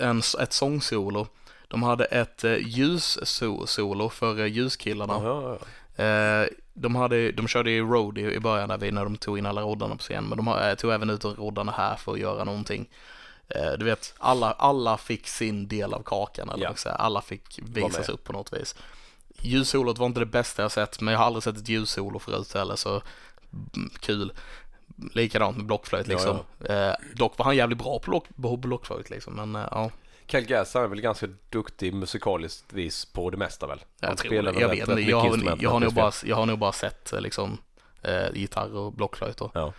[0.00, 1.26] en, ett sångsolo.
[1.68, 5.20] De hade ett ljussolo för ljuskillarna.
[5.22, 5.58] Ja,
[5.96, 9.38] ja, de, hade, de körde ju road i, i början där vi, när de tog
[9.38, 12.12] in alla roddarna på scen, men de har, eh, tog även ut roddarna här för
[12.12, 12.88] att göra någonting.
[13.48, 16.70] Eh, du vet, alla, alla fick sin del av kakan, eller Ja.
[16.70, 16.94] ska säga.
[16.94, 18.74] alla fick visas upp på något vis.
[19.38, 22.54] Ljussolot var inte det bästa jag sett, men jag har aldrig sett ett ljussolo förut
[22.54, 23.02] heller, så
[23.74, 24.32] mm, kul.
[25.14, 26.38] Likadant med blockflöjt Ja, liksom.
[26.64, 29.90] Eh, dock var han jävligt bra på, block, på blockflöjt liksom, men eh, ja.
[30.32, 33.78] Kyle Gass är väl ganska duktig musikaliskt vis på det mesta väl?
[34.00, 34.60] Jag Han tror spelar det.
[34.60, 35.00] Jag vet inte.
[35.00, 37.58] Jag har, jag, har nog bara, jag har nog bara sett eh, liksom
[38.02, 39.50] eh, gitarr och blockflöjt då.
[39.54, 39.72] Ja.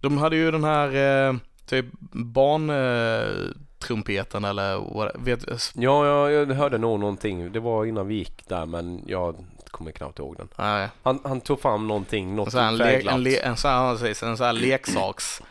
[0.00, 0.88] De hade ju den här
[1.28, 1.36] eh,
[1.66, 7.52] typ barntrumpeten eh, trumpeten eller what, vet, Ja, ja, jag hörde nog någonting.
[7.52, 10.48] Det var innan vi gick där men jag kommer knappt ihåg den.
[10.56, 13.14] nej, Han, han tog fram någonting, en något här, le, färgglatt.
[13.14, 15.42] en, le, en sån här, precis, en sån här leksaks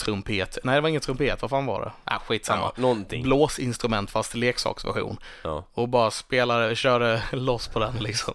[0.00, 0.58] trumpet.
[0.64, 1.42] Nej, det var ingen trumpet.
[1.42, 1.92] Vad fan var det?
[2.04, 2.60] Ah, skitsamma.
[2.76, 3.22] ja, någonting.
[3.22, 5.16] Blåsinstrument fast leksaksversion.
[5.44, 5.64] Ja.
[5.72, 8.34] Och bara spelade, körde loss på den liksom.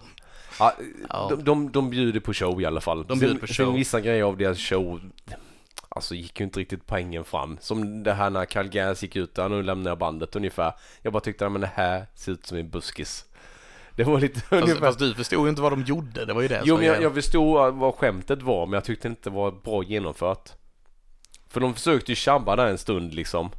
[0.60, 0.74] Ja,
[1.10, 1.28] Ja.
[1.30, 3.06] de, de, de bjuder på show i alla fall.
[3.08, 3.74] De bjuder sen, på Sen show.
[3.76, 5.02] vissa grejer av deras show
[5.90, 7.58] Alltså gick ju inte riktigt poängen fram.
[7.62, 10.74] Som det här när Carl Gass gick ut där, nu lämnar jag bandet ungefär.
[11.02, 13.26] Jag bara tyckte att det här ser ut som en buskis.
[13.96, 14.80] Det var lite Fast, ungefär.
[14.88, 16.26] fast du förstod ju inte vad de gjorde.
[16.26, 19.08] Det var ju det Jo men jag, jag förstod vad skämtet var men jag tyckte
[19.08, 20.50] inte det var bra genomfört.
[21.56, 23.52] För de försökte ju tjabba där en stund liksom.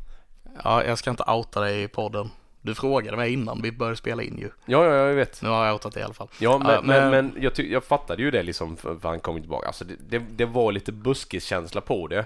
[0.65, 2.31] Ja, jag ska inte outa dig i podden.
[2.63, 4.51] Du frågade mig innan vi började spela in ju.
[4.67, 5.43] Ja, ja, jag vet.
[5.43, 6.29] Nu har jag outat det i alla fall.
[6.39, 9.41] Ja, men, Ja, men, men- jag, ty- jag fattade ju det liksom för, han kom
[9.41, 9.67] tillbaka.
[9.67, 12.25] Alltså det, det, det var lite buskiskänsla på det.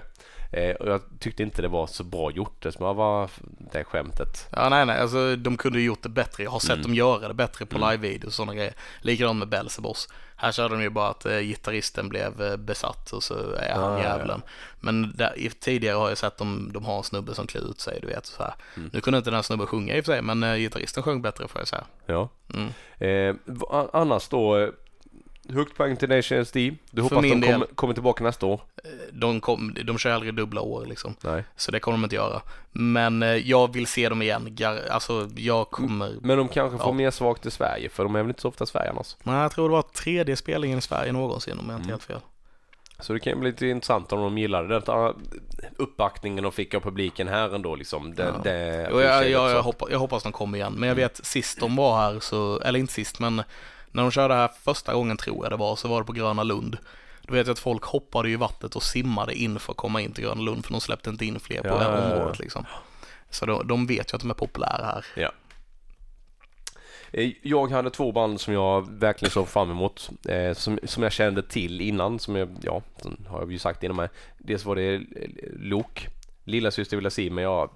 [0.53, 2.63] Eh, och jag tyckte inte det var så bra gjort.
[2.63, 3.29] Det som var
[3.71, 4.47] det skämtet.
[4.51, 6.43] Ja, nej, nej, alltså de kunde ju gjort det bättre.
[6.43, 6.81] Jag har sett Mm.
[6.81, 8.73] dem göra det bättre på live-video och sådana grejer.
[9.01, 10.09] Likadant med Belzebos.
[10.41, 13.83] Här körde de ju bara att eh, gitarristen blev eh, besatt och så är han
[13.83, 14.41] Ah, ja, djävulen.
[14.79, 17.79] Men där, i, tidigare har jag sett dem, de har en snubbe som klär ut
[17.79, 18.43] sig, du vet så.
[18.77, 18.89] Mm.
[18.93, 21.21] Nu kunde inte den här snubben sjunga i och för sig, men eh, gitarristen sjöng
[21.21, 21.83] bättre får jag säga.
[22.05, 22.29] Ja.
[22.53, 22.69] Mm.
[22.97, 23.35] Eh,
[23.93, 24.71] annars då,
[25.49, 26.73] högt poäng till Nations D.
[26.91, 28.61] Du hoppas de del- kommer, kommer tillbaka nästa år?
[28.83, 31.43] Eh, De, kom, de kör aldrig dubbla år liksom, Nej.
[31.55, 32.41] så det kommer de inte göra.
[32.71, 34.57] Men eh, jag vill se dem igen,
[34.89, 36.93] alltså jag kommer Men de kanske får Ja.
[36.93, 39.15] mer svagt i Sverige, för de är väl inte så ofta i Sverige annars.
[39.23, 41.89] Nej, jag tror det var tredje spelningen i Sverige någonsin om jag inte Mm.
[41.89, 42.19] helt fel.
[42.99, 45.13] Så det kan bli lite intressant om de gillade den
[45.77, 48.13] uppbackningen de fick av publiken här ändå liksom.
[48.15, 48.31] Det, Ja.
[48.43, 49.61] det jag, jag, jag, också.
[49.61, 52.79] hoppas, jag hoppas de kommer igen, men jag vet sist de var här så, eller
[52.79, 53.43] inte sist men
[53.91, 56.43] när de körde här första gången tror jag det var, så var det på Gröna
[56.43, 56.77] Lund.
[57.21, 60.11] Då vet jag att folk hoppade i vattnet och simmade in för att komma in
[60.11, 62.15] till Gröna Lund för de släppte inte in fler på Ja, det här ja, ja.
[62.15, 62.65] området liksom.
[63.29, 65.05] Så de, de vet ju att de är populära här.
[65.15, 65.31] Ja.
[67.11, 70.09] Eh, Jag hade två band som jag verkligen såg fram emot.
[70.29, 72.19] Eh, som, som jag kände till innan.
[72.19, 72.81] Som jag, ja,
[73.27, 74.09] har jag ju sagt innan mig.
[74.37, 75.01] Dels var det
[75.55, 76.07] Lok.
[76.43, 77.69] Lilla syster ville se men jag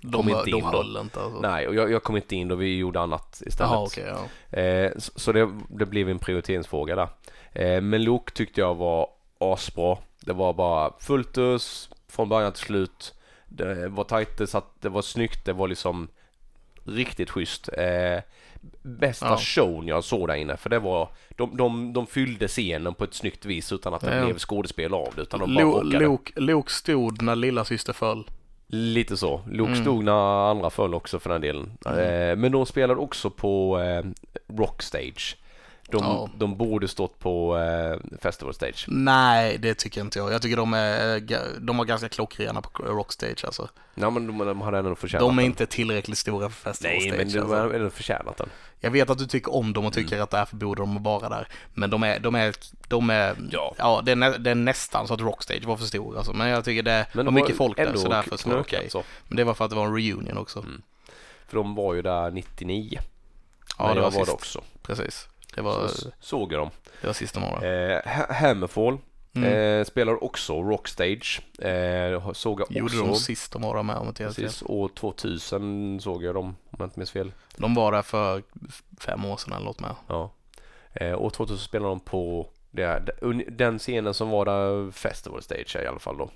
[0.00, 0.70] De, kom inte de in då.
[0.70, 1.40] höll inte alltså.
[1.40, 3.70] Nej, och jag, jag kom inte in då vi gjorde annat istället.
[3.72, 4.12] Jaha, okej,
[4.50, 4.58] ja.
[4.58, 7.08] Eh, så så det, det blev en prioriteringsfråga där.
[7.52, 9.08] Eh, men Lok tyckte jag var
[9.38, 9.98] asbra.
[10.20, 13.14] Det var bara fullt ös från början till slut.
[13.48, 16.08] Det var tajt, det, satt, det var snyggt, det var liksom
[16.84, 17.68] riktigt schysst.
[17.68, 18.22] Eh,
[18.82, 19.36] bästa Ja.
[19.38, 23.14] showen jag såg där inne för det var de, de, de fyllde scenen på ett
[23.14, 24.24] snyggt vis utan att det Ja.
[24.24, 25.82] blev skådespel av det utan de bara.
[25.82, 28.24] Lok, Lok stod när lilla syster föll.
[28.66, 29.40] Lite så.
[29.50, 29.82] Luke Mm.
[29.82, 31.72] stod när andra föll också för den delen.
[31.86, 34.04] Eh, men de spelade också på eh,
[34.56, 35.36] Rockstage.
[35.90, 36.28] De, Ja.
[36.38, 38.84] de borde stått på eh, Festival Stage.
[38.88, 40.32] Nej, det tycker inte jag.
[40.32, 43.68] Jag tycker de är, eh, de var ganska klockrena på Rockstage alltså.
[43.94, 45.50] Ja men de, de hade ändå förtjänat De är den.
[45.50, 47.18] inte tillräckligt stora för Festival Nej Stage.
[47.18, 47.56] men de alltså.
[47.56, 48.48] har ändå förtjänat den.
[48.80, 51.48] Jag vet att du tycker om dem och tycker att därför borde de vara där.
[51.74, 52.54] Men de är, de är,
[52.88, 53.74] de är, Ja.
[53.78, 56.32] ja det är, nä, det är nästan så att Rockstage var för stor alltså.
[56.32, 58.60] Men jag tycker det Men var de mycket folk där så därför så var det
[58.62, 58.90] okej.
[59.28, 60.58] Men det var för att det var en reunion också.
[60.58, 60.82] Mm.
[61.48, 62.98] För de var ju där 99.
[63.78, 64.60] Ja, men det var var det också.
[64.82, 65.28] Precis.
[65.54, 66.70] Det var, Så såg jag dem.
[67.00, 67.90] det var sista morgonen.
[67.90, 68.98] Eh, Ha- Hammerfall
[69.36, 69.52] Mm.
[69.80, 71.42] eh, spelar också Rockstage.
[71.58, 73.06] Eh, såg jag Gjorde också.
[73.06, 74.44] de sist de var med om inte helt fel.
[74.44, 77.32] Precis, år 2000 såg jag dem om jag inte minns fel.
[77.56, 78.42] De var där för
[79.00, 79.94] fem år sedan eller något med.
[80.08, 80.30] Ja.
[80.92, 83.02] Eh, år 2000 spelade de på det,
[83.48, 86.30] den scenen som var där Festival Stage i alla fall då.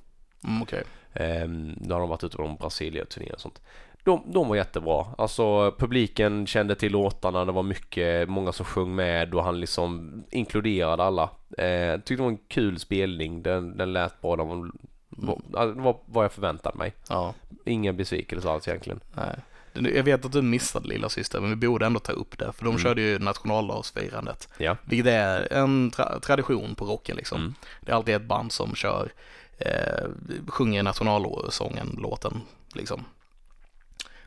[0.45, 0.83] Mm, Okej.
[1.13, 3.61] Eh, då har de varit ute på de Brasilien-turnéer och sånt.
[4.09, 5.07] De, de var jättebra.
[5.19, 10.23] Alltså publiken kände till låtarna, det var mycket, många som sjöng med och han liksom
[10.31, 11.31] inkluderade alla.
[11.59, 14.71] Eh, tyckte det var en kul spelning, den, den lät bra, den var,
[15.09, 16.95] var, det var vad jag förväntade mig.
[17.09, 17.35] Ja.
[17.65, 19.01] Ingen besvikelse alls egentligen.
[19.15, 19.35] Nej.
[19.73, 22.53] Det- Jag vet att du missade lilla syster, men vi borde ändå ta upp det.
[22.53, 22.79] För de Mm.
[22.83, 24.49] körde ju nationaldagsfirandet.
[24.59, 24.77] Ja.
[24.85, 27.41] Vilket är en tra- tradition på rocken liksom.
[27.41, 27.55] Mm.
[27.81, 29.09] Det är alltid ett band som kör,
[29.59, 30.05] eh,
[30.47, 32.41] sjunger nationalsången, låten
[32.75, 33.05] liksom.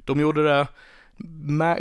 [0.06, 0.68] De gjorde det,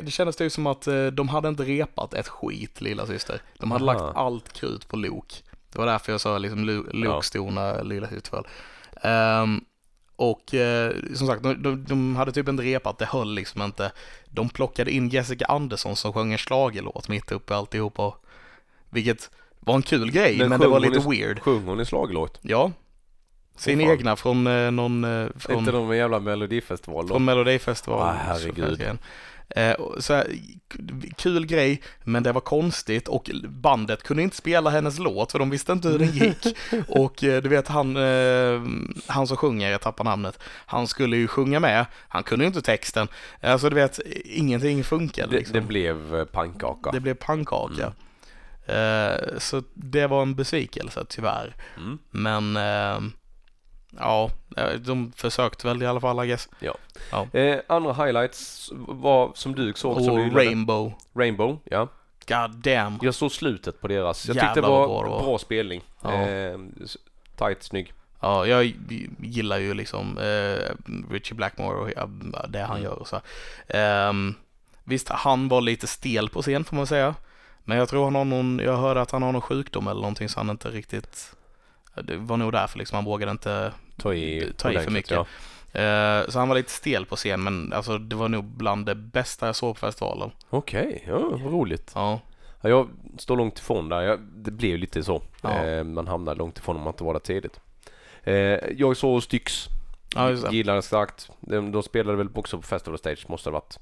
[0.02, 3.42] det kändes det ju som att eh, de hade inte repat ett skit, lilla syster.
[3.58, 3.92] De hade Aha.
[3.92, 5.34] lagt allt krut på Luke.
[5.72, 7.22] Det var därför jag sa liksom Lu- Luke Ja.
[7.22, 8.46] stod när lilla syster föll.
[9.02, 9.64] Ehm,
[10.16, 13.92] och eh, som sagt, de, de, de hade typ inte repat, det höll liksom inte.
[14.30, 18.14] De plockade in Jessica Andersson som sjöng en schlagerlåt mitt uppe i alltihopa.
[18.90, 21.40] Vilket var en kul grej, men, det sjöng var lite i- weird.
[21.40, 22.38] Sjöng hon i slagelåt?
[22.42, 22.72] Ja.
[23.56, 23.90] Sin fan.
[23.90, 27.14] egna från eh, någon, eh, Inte från, någon jävla melodifestival då?
[27.14, 28.06] från Melodifestivalen.
[28.06, 28.82] Ah, herregud.
[29.56, 30.24] Eh, så här,
[30.72, 30.78] k-
[31.16, 35.50] kul grej, men det var konstigt och bandet kunde inte spela hennes låt för de
[35.50, 36.46] visste inte hur den gick.
[36.88, 38.62] och eh, du vet han, eh,
[39.06, 42.62] han som sjunger, jag tappar namnet, han skulle ju sjunga med, han kunde ju inte
[42.62, 43.08] texten.
[43.40, 45.54] Alltså du vet, ingenting funkade Det, liksom.
[45.54, 46.90] det blev eh, pannkaka.
[46.90, 47.92] Det blev pannkaka.
[48.66, 51.56] Eh, så det var en besvikelse tyvärr.
[51.76, 51.98] Mm.
[52.10, 53.10] Men eh,
[53.98, 56.48] ja, eh, de försökte väl i alla fall I guess.
[57.32, 60.44] Eh, andra highlights var som du såg som du Och gillade.
[60.46, 61.88] Rainbow, Rainbow, ja.
[62.28, 62.98] god damn.
[63.02, 64.26] Jag såg slutet på deras.
[64.26, 65.22] Jag Jävlar tyckte det var bra det var.
[65.22, 65.82] bra spelning.
[66.02, 66.12] Ja.
[66.12, 66.58] Eh,
[67.36, 67.92] tight, snygg.
[68.20, 68.72] Ja, jag
[69.20, 70.74] gillar ju liksom eh,
[71.10, 72.06] Richie Blackmore och ja,
[72.48, 72.82] det han Mm.
[72.84, 73.20] gör och så.
[73.68, 74.34] Ehm,
[74.84, 77.14] visst, han var lite stel på scen får man säga.
[77.64, 80.28] Men jag tror han har någon, jag hörde att han har någon sjukdom eller någonting
[80.28, 81.32] så han inte riktigt,
[81.94, 85.10] det var nog därför liksom han vågade inte Ta i, Ta i för mycket.
[85.10, 85.26] Ja.
[85.80, 88.94] Eh, så han var lite stel på scen men alltså det var nog bland det
[88.94, 90.30] bästa jag såg på festivalen.
[90.50, 91.92] Okej, ja, vad roligt.
[91.94, 92.20] Ja,
[92.62, 92.88] Ja, jag
[93.18, 94.00] står långt ifrån där.
[94.02, 95.22] Jag, det blev lite så.
[95.42, 95.64] Ja.
[95.64, 97.60] Eh, man hamnar långt ifrån om man inte var där tidigt.
[98.22, 98.34] Eh,
[98.76, 99.66] jag såg Styx.
[100.14, 100.56] ja just det.
[100.56, 101.30] Gillar det starkt.
[101.40, 103.78] De, de spelade väl också på Festival Stage, måste det ha varit.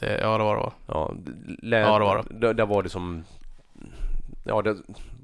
[0.00, 0.20] det.
[0.20, 0.72] Ja, det var det va?
[0.86, 1.12] Ja,
[1.62, 3.24] lä- Ja, det var Där, där var det som...
[4.44, 4.76] Ja, det...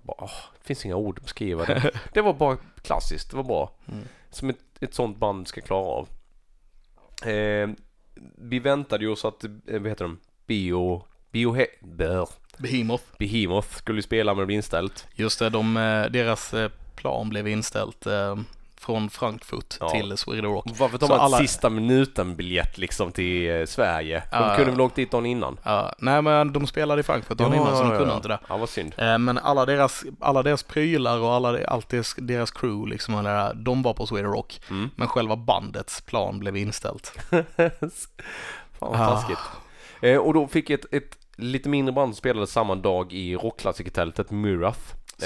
[0.06, 0.30] åh,
[0.60, 1.90] det finns inga ord att beskriva det.
[2.12, 3.30] det var bara klassiskt.
[3.30, 3.72] Det var bra.
[3.92, 4.04] Mm.
[4.30, 6.08] Som ett, ett sånt band ska klara av.
[7.26, 7.68] Eh,
[8.36, 10.18] vi väntade ju oss att, eh, vad heter de?
[10.46, 11.04] Bio...
[11.30, 11.66] Biohe...
[11.80, 12.28] Bör.
[12.58, 13.04] Behemoth.
[13.18, 15.08] Behemoth skulle spela men det blev inställt.
[15.14, 18.36] Just det, de, eh, deras eh, plan blev inställt eh,
[18.80, 19.88] från Frankfurt Ja.
[19.90, 20.64] till Sweden Rock.
[20.78, 24.22] Varför tar man alla- sista minuten biljett liksom till eh, Sverige?
[24.30, 24.56] De Ja.
[24.56, 25.58] kunde väl åkt dit dagen innan?
[25.62, 28.38] Ja, nej men de spelade i Frankfurt dagen innan så de kunde inte det.
[28.48, 28.94] Ja, vad synd.
[28.98, 33.54] Eh, Men alla deras, alla deras prylar och alla, allt deras, deras crew liksom, där,
[33.54, 34.60] de var på Sweden Rock.
[34.70, 34.90] Mm.
[34.96, 37.12] Men själva bandets plan blev inställt.
[38.78, 39.10] Fan vad Ah.
[39.14, 39.38] taskigt.
[40.00, 44.30] Eh, och då fick ett, ett lite mindre band som spelade samma dag i rockklassikertältet,
[44.30, 44.80] Murath.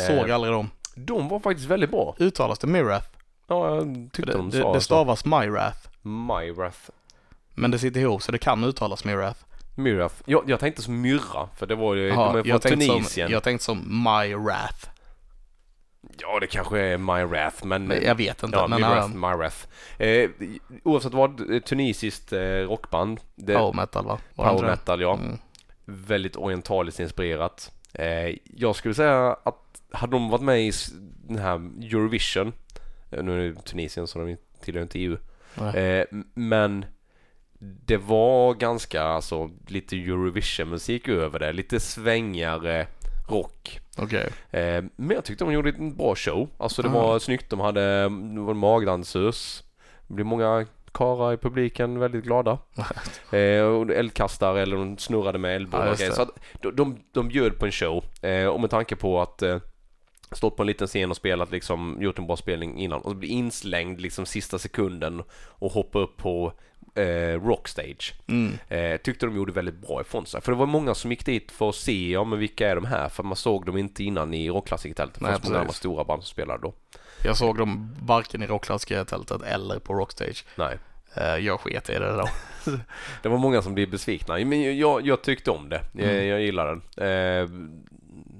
[0.07, 0.71] Såg aldrig dem.
[0.95, 2.15] De var faktiskt väldigt bra.
[2.19, 3.07] Uttalas det Mirath?
[3.49, 4.85] Ja, jag tyckte Det, de det, sa det så.
[4.85, 5.89] stavas Myrath.
[6.03, 6.91] Myrath.
[7.55, 9.41] Men det sitter ihop så det kan uttalas Mirath.
[9.75, 10.15] Murath.
[10.25, 12.87] Jag, jag tänkte som Myrra, för det var ju, Jaha, de är från jag, tänkte
[12.87, 13.31] som, Tunisien.
[13.31, 14.89] jag tänkte som Myrath.
[16.19, 17.93] Ja, det kanske är Myrath, men...
[18.03, 18.57] Jag vet inte.
[18.57, 19.57] Ja, men Myrath, ja, Myrath.
[19.99, 20.31] Eh,
[20.85, 23.21] oavsett vad, ett tunisiskt eh, rockband.
[23.35, 24.19] Det, power metal va?
[24.35, 24.71] Var det power det?
[24.71, 25.15] metal, ja.
[25.15, 25.39] Mm.
[25.85, 27.73] Väldigt orientaliskt inspirerat.
[27.93, 30.73] Eh, jag skulle säga att hade de varit med i
[31.29, 32.53] den här Eurovision, eh,
[33.11, 35.17] nu är det Tunisien så de tillhör inte EU,
[35.75, 36.05] eh,
[36.35, 36.85] men
[37.61, 42.87] det var ganska alltså lite Eurovision-musik över det, lite svängigare
[43.29, 43.81] rock.
[43.99, 44.29] Okej.
[44.51, 46.49] Eh, men jag tyckte de gjorde en bra show.
[46.59, 46.93] Alltså det Ah.
[46.93, 48.03] var snyggt, de hade,
[48.35, 49.65] det var en magdansös.
[50.07, 52.59] Det blev många karlar i publiken väldigt glada.
[53.33, 56.13] eh, och eldkastare eller de snurrade med eldbollar Ja.
[56.13, 56.31] Så att
[56.63, 58.05] de, de, de bjöd på en show.
[58.23, 59.59] Eh, och med tanke på att eh,
[60.33, 63.29] stått på en liten scen och spelat liksom, gjort en bra spelning innan och bli
[63.29, 66.53] inslängd liksom sista sekunden och hoppa upp på
[66.95, 68.15] eh, rockstage.
[68.27, 68.53] Mm.
[68.69, 70.41] Eh, tyckte de gjorde väldigt bra ifrån sig.
[70.41, 72.85] För det var många som gick dit för att se, ja men vilka är de
[72.85, 73.09] här?
[73.09, 75.21] För man såg dem inte innan i rockklassikertältet.
[75.21, 76.75] Nej, Fast många andra stora band som spelade då.
[77.25, 80.45] Jag såg dem varken i rockklassikertältet eller på Rockstage.
[80.57, 80.79] Nej.
[81.17, 82.29] Eh, Jag sket i det då.
[83.23, 84.39] Det var många som blev besvikna.
[84.39, 85.81] Men jag, jag tyckte om det.
[85.93, 86.27] Jag, Mm.
[86.27, 86.83] jag gillar den.
[87.09, 87.49] Eh,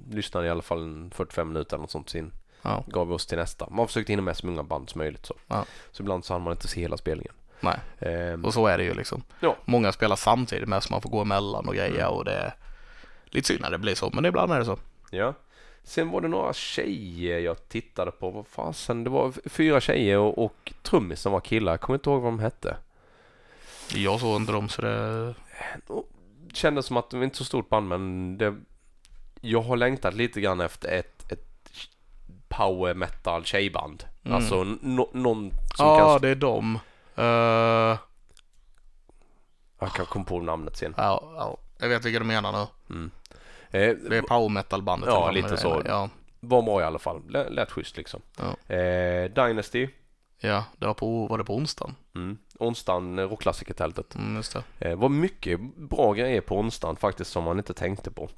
[0.09, 2.31] lyssnade i alla fall en 45 minuter eller något sånt sin.
[2.61, 2.83] Ja.
[2.87, 3.67] Gav vi oss till nästa.
[3.69, 5.33] Man försökte hinna med så många band som möjligt så.
[5.47, 5.65] Ja.
[5.91, 7.33] Så ibland så hann man inte se hela spelningen.
[7.59, 9.23] Nej, Eh, och så är det ju liksom.
[9.39, 9.55] Ja.
[9.65, 12.11] Många spelar samtidigt med så man får gå emellan och grejer Mm.
[12.13, 12.53] och det är
[13.25, 14.77] lite synd när det blir så, men ibland är det så.
[15.11, 15.33] Ja.
[15.83, 18.29] Sen var det några tjejer jag tittade på.
[18.31, 21.71] Vad fasen, det var fyra tjejer och, och trummisen var killar.
[21.73, 22.77] Jag kommer inte ihåg vad de hette.
[23.95, 25.33] Jag såg inte dem så det...
[26.53, 28.55] Kändes som att det var inte så stort band men det,
[29.41, 31.45] jag har längtat lite grann efter ett, ett
[32.47, 34.03] power metal tjejband.
[34.23, 34.35] Mm.
[34.35, 36.21] Alltså no, någon som Ja, kan...
[36.21, 36.79] det är dem.
[37.15, 37.97] Eh,
[39.79, 40.93] Jag kan komma på namnet sen.
[40.97, 42.67] ja, ja, jag vet vilka du menar nu.
[42.95, 43.11] Mm.
[43.71, 45.09] Eh, Det är power metal-bandet.
[45.09, 45.81] Ja, eller vad lite så.
[45.85, 46.09] Ja,
[46.39, 47.21] var bra i alla fall.
[47.29, 48.21] Lät, lät schysst liksom.
[48.37, 48.75] Ja.
[48.75, 49.87] Eh, Dynasty.
[50.39, 51.95] ja, det var på, var det på onsdagen?
[52.15, 52.37] Mm.
[52.59, 54.15] Onsdagen, eh, rockklassikertältet.
[54.15, 54.89] Mm, just det.
[54.89, 58.29] Eh, var mycket bra grejer på onsdagen faktiskt som man inte tänkte på.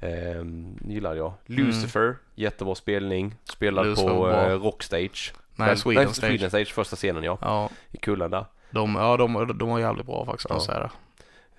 [0.00, 0.44] Eh,
[0.88, 1.32] gillade jag.
[1.46, 3.34] Lucifer, jättebra spelning.
[3.44, 3.90] Spelad Mm.
[3.90, 5.32] Lucifer på eh, Rockstage.
[5.54, 6.30] Nej, Väl- Sweden nej, Stage.
[6.30, 7.38] Sweden Stage, första scenen ja.
[7.40, 8.44] Ja, I kullen där.
[8.70, 10.60] de, ja de, de var jävligt bra faktiskt, Ja.
[10.60, 10.90] säga.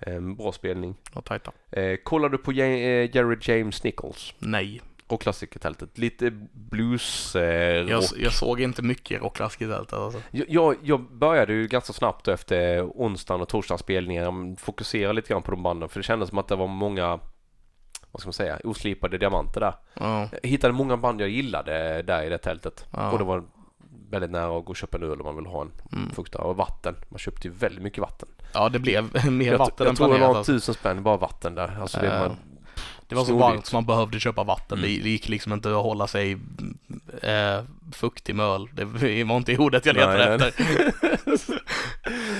[0.00, 0.94] Eh, bra spelning.
[1.12, 1.52] Var tajta.
[1.70, 4.34] Eh, kollar du på Ja- eh, Jerry James Nichols?
[4.38, 4.80] Nej,
[5.10, 5.98] Rockklassikertältet.
[5.98, 7.42] Lite blues eh,
[7.88, 10.20] jag, jag såg inte mycket rockklassikertältet alltså.
[10.30, 15.42] Jag, jag, jag började ju ganska snabbt efter onsdagen och torsdagens spelningar fokusera lite grann
[15.42, 17.20] på de banden för det kändes som att det var många
[18.12, 19.74] vad ska man säga, oslipade diamanter där.
[19.94, 22.86] Ja, Jag hittade många band jag gillade där i det tältet.
[22.90, 23.10] Ja.
[23.10, 23.42] Och det var
[24.10, 26.10] väldigt nära att gå och köpa en öl om man vill ha en Mm.
[26.10, 26.42] fuktare.
[26.42, 26.94] Och vatten.
[27.08, 28.28] Man köpte ju väldigt mycket vatten.
[28.52, 30.30] ja det blev mer jag vatten jag än tror det planerat.
[30.30, 30.52] var Alltså.
[30.52, 31.78] tusen spänn bara vatten där.
[31.80, 32.36] Alltså det, man,
[33.08, 34.78] Det var så varmt så man behövde köpa vatten.
[34.78, 34.90] Mm.
[34.90, 36.32] Det, det gick liksom inte att hålla sig
[37.22, 38.68] eh, fuktig med öl.
[38.72, 40.64] Det var inte ordet jag letade Nej, efter.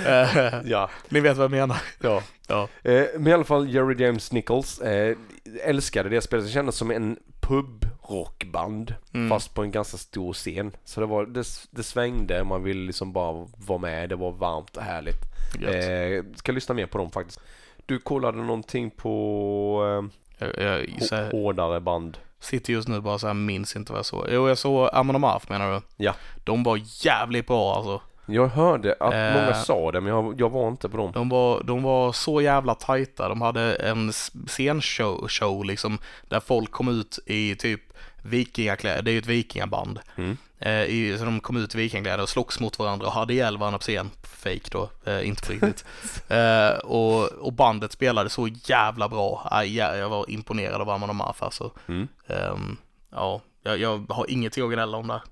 [0.06, 0.90] Eh, ja.
[1.08, 1.76] Ni vet vad jag menar.
[2.00, 2.22] ja.
[2.46, 2.68] Ja.
[2.82, 4.80] Eh, men i alla fall Jerry James Nichols.
[4.80, 5.16] Eh,
[5.64, 6.46] älskade det spelet.
[6.46, 8.94] Det kändes som en pub-rockband.
[9.14, 9.28] Mm.
[9.28, 10.72] Fast på en ganska stor scen.
[10.84, 12.44] Så det, var, det, det svängde.
[12.44, 14.08] Man ville liksom bara vara med.
[14.08, 15.16] Det var varmt och härligt.
[15.60, 16.38] Gött.
[16.38, 17.40] Ska lyssna mer på dem faktiskt.
[17.86, 22.18] Du kollade någonting på Jag, jag, så här, hå- hårdare band?
[22.40, 24.26] sitter just nu bara så här minns inte vad jag såg.
[24.30, 25.80] Jo, jag såg Amon Amarth menar du?
[26.04, 26.14] Ja.
[26.44, 28.00] De var jävligt bra alltså.
[28.28, 29.34] Jag hörde att Eh.
[29.34, 31.12] många sa det men jag, jag var inte på dem.
[31.12, 33.28] De var, de var så jävla tajta.
[33.28, 34.12] De hade en
[34.46, 35.98] scenshow show, liksom,
[36.28, 37.80] där folk kom ut i typ
[38.22, 39.02] vikingakläder.
[39.02, 40.00] Det är ju ett vikingaband.
[40.16, 40.36] Mm.
[40.58, 43.58] Eh, i, så de kom ut i vikingakläder och slogs mot varandra och hade ihjäl
[43.58, 44.10] varandra på scen.
[44.22, 45.84] Fake då, eh, inte på riktigt.
[46.28, 49.48] eh, och, och bandet spelade så jävla bra.
[49.50, 51.70] Ja, jag var imponerad av Amon Amarth alltså.
[51.86, 52.08] Mm.
[52.26, 52.76] Ehm,
[53.10, 55.22] ja, jag, jag har ingenting att gnälla om där.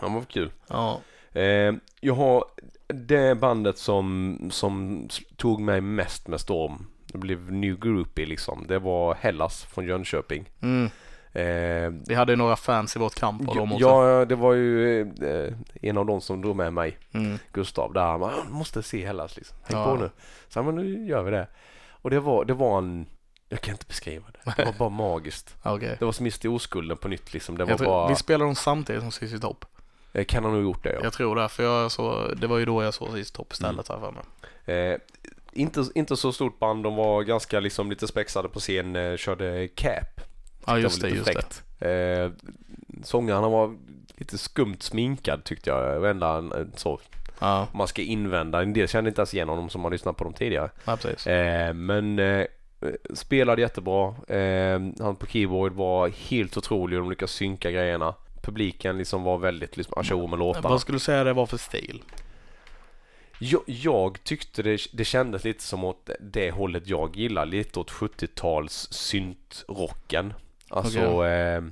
[0.00, 0.50] Ja, men vad kul.
[0.66, 1.00] Ja,
[1.32, 2.44] Eh, jag har
[2.86, 6.86] det bandet som, som tog mig mest med storm.
[7.06, 8.64] Det blev New Groupie liksom.
[8.68, 10.50] Det var Hellas från Jönköping.
[10.62, 10.90] mm.
[11.34, 13.86] Eh, Vi hade ju några fans i vårt camp av dem också.
[13.86, 17.38] ja, det var ju eh, en av de som drog med mig, Mm.
[17.52, 19.56] Gustav, där han bara, "Ja, du måste se Hellas liksom.
[19.64, 19.84] Häng Ja.
[19.84, 20.10] på nu.
[20.48, 21.46] Så men nu gör vi det.
[21.90, 23.06] Och det var, det var en,
[23.48, 24.52] jag kan inte beskriva det.
[24.56, 25.56] Det var bara magiskt.
[25.62, 25.96] Okej.
[25.98, 27.58] Det var som i oskulden på nytt liksom.
[27.58, 29.64] Det var tror, bara, Vi spelade dem samtidigt som ZZ Topp.
[30.12, 31.00] Eh, kan han nog gjort det ja.
[31.02, 33.90] Jag tror det, för jag så, det var ju då jag såg ZZ Topp istället
[33.90, 34.02] Mm.
[34.02, 34.14] här för
[34.66, 34.92] mig.
[34.92, 34.98] Eh,
[35.52, 39.68] inte, inte så stort band, de var ganska liksom lite spexade på scen, eh, körde
[39.68, 40.20] cap.
[40.66, 41.90] Ja just det, lite just det.
[42.24, 42.30] Eh,
[43.04, 43.76] sångaren var
[44.16, 46.00] lite skumt sminkad tyckte jag.
[46.00, 47.00] Varenda en- en så.
[47.38, 48.62] Ja, man ska invända.
[48.62, 50.70] En del kände inte ens igen honom som har lyssnat på dem tidigare.
[50.84, 51.26] ja precis.
[51.26, 52.20] Eh, men
[53.14, 54.08] spelade jättebra.
[54.28, 58.14] Eh, han på keyboard var helt otrolig och de lyckades synka grejerna.
[58.42, 60.68] Publiken liksom var väldigt liksom ajour med låtarna.
[60.68, 62.02] Vad skulle du säga det var för stil?
[63.38, 67.90] Jag, jag tyckte det, det kändes lite som åt det hållet jag gillar, lite åt
[67.90, 70.34] 70-tals syntrocken.
[70.68, 71.62] Alltså eh,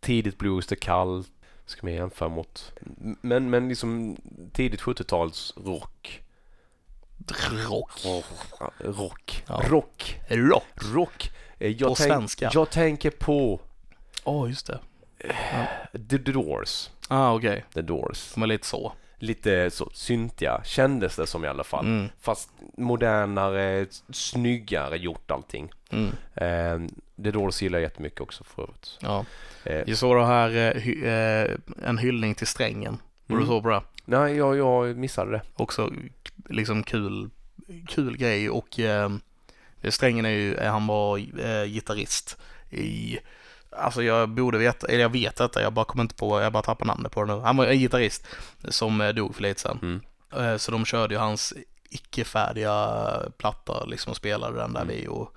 [0.00, 1.30] tidigt blues, det kallt,
[1.66, 2.72] ska man jämföra mot.
[3.20, 4.16] Men, men liksom
[4.52, 6.20] tidigt 70-tals rock.
[7.68, 7.90] Rock.
[8.80, 9.42] Rock.
[9.48, 9.62] Ja.
[9.64, 10.22] Rock.
[10.28, 10.64] Rock?
[10.94, 11.30] Rock.
[11.58, 12.50] Eh, Jag, På tänk, svenska.
[12.54, 13.60] jag tänker på
[14.24, 14.80] Ja, just det.
[16.10, 16.90] The Doors.
[17.08, 17.64] Ah, okej.
[17.74, 18.36] The Doors.
[18.36, 18.92] Är lite så.
[19.18, 21.84] Lite så syntiga kändes det som i alla fall.
[21.86, 22.08] Mm.
[22.20, 25.70] Fast modernare, snyggare gjort allting.
[25.90, 26.08] Mm.
[26.34, 26.88] Eh,
[27.24, 28.98] The Doors gillar jag jättemycket också för övrigt.
[29.00, 29.24] Ja.
[29.64, 31.50] Eh, Jag såg det här, eh, hy, eh,
[31.82, 32.96] en hyllning till strängen.
[33.26, 33.46] Var du Mm.
[33.48, 33.82] så på det?
[34.04, 35.42] nej, jag, jag missade det.
[35.56, 35.90] Också
[36.48, 37.30] liksom kul,
[37.88, 39.10] kul grej och eh,
[39.88, 42.38] strängen är ju, eh, han var eh, gitarrist
[42.70, 43.18] i
[43.78, 46.62] Alltså jag borde veta, eller jag vet detta, jag bara kommer inte på, jag bara
[46.62, 47.40] tappar namnet på det nu.
[47.40, 48.26] Han var en gitarrist
[48.68, 49.78] som eh, dog för lite sedan.
[49.82, 50.00] Mm.
[50.52, 51.54] Eh, Så de körde ju hans
[51.90, 52.98] icke-färdiga
[53.38, 54.94] platta liksom och spelade den där Mm.
[54.96, 55.28] vi och eh,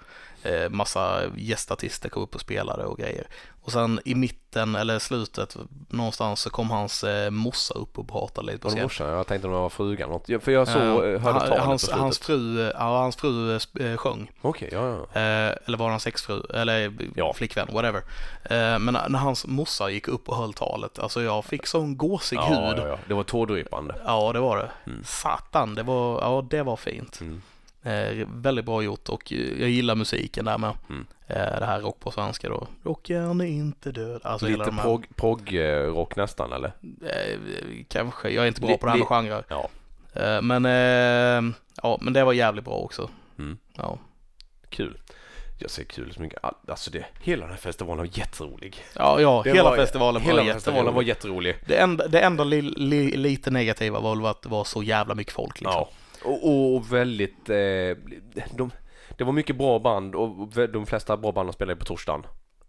[0.70, 3.28] massa gästartister kom upp och spelade och grejer.
[3.62, 5.58] Och sen i mitten eller slutet
[5.90, 8.82] någonstans så kom hans eh, morsa upp och pratade lite på scen.
[8.84, 9.08] morsan?
[9.10, 10.44] Jag tänkte om det var frugan något.
[10.44, 12.00] För jag såg, Eh, uh, hörde talet hans, på slutet.
[12.02, 14.32] hans fru, eh, ja, hans fru eh, eh, sjöng.
[14.42, 15.22] Okej, ja, ja.
[15.22, 17.34] Eh, eller var hans exfru, eller Ja.
[17.34, 18.02] flickvän, whatever.
[18.44, 22.38] Eh, men när hans morsa gick upp och höll talet, alltså jag fick sån gåsig
[22.38, 22.78] ja, hud.
[22.80, 22.98] ja, ja.
[23.08, 23.96] Det var tårdrypande.
[24.06, 24.70] Ja, det var det.
[24.92, 25.04] Mm.
[25.06, 27.22] Satan, det var, ja, det var fint.
[27.22, 27.42] Mm.
[27.84, 30.74] Eh, väldigt bra gjort och eh, jag gillar musiken där med.
[30.90, 31.06] Mm.
[31.28, 32.68] Eh, det här rock på svenska då.
[32.84, 34.22] Rockaren är inte död.
[34.24, 36.72] Alltså Lite här, prog, prog-rock nästan eller?
[37.88, 39.44] kanske, jag är inte bra Li- på det här med li- genrer.
[39.50, 39.70] Ja.
[40.42, 40.66] Men,
[41.84, 43.10] ja, men det var jävligt bra också.
[43.40, 43.58] Mm.
[43.78, 43.98] Ja,
[44.70, 44.98] Kul.
[45.60, 46.44] Jag säger kul så mycket.
[46.44, 48.84] All- Alltså det, hela den här festivalen var jätterolig.
[48.96, 51.50] ja, ja Det hela var- festivalen Hela var här festivalen var jätterolig.
[51.50, 51.78] jätterolig.
[51.78, 55.16] Det enda, det enda li, li, lite negativa var väl att det var så jävla
[55.16, 55.72] mycket folk liksom.
[55.74, 55.90] Ja.
[56.28, 57.56] Och, och väldigt, eh,
[58.56, 58.72] de,
[59.18, 62.24] det var mycket bra band och de flesta bra banden spelade på torsdagen.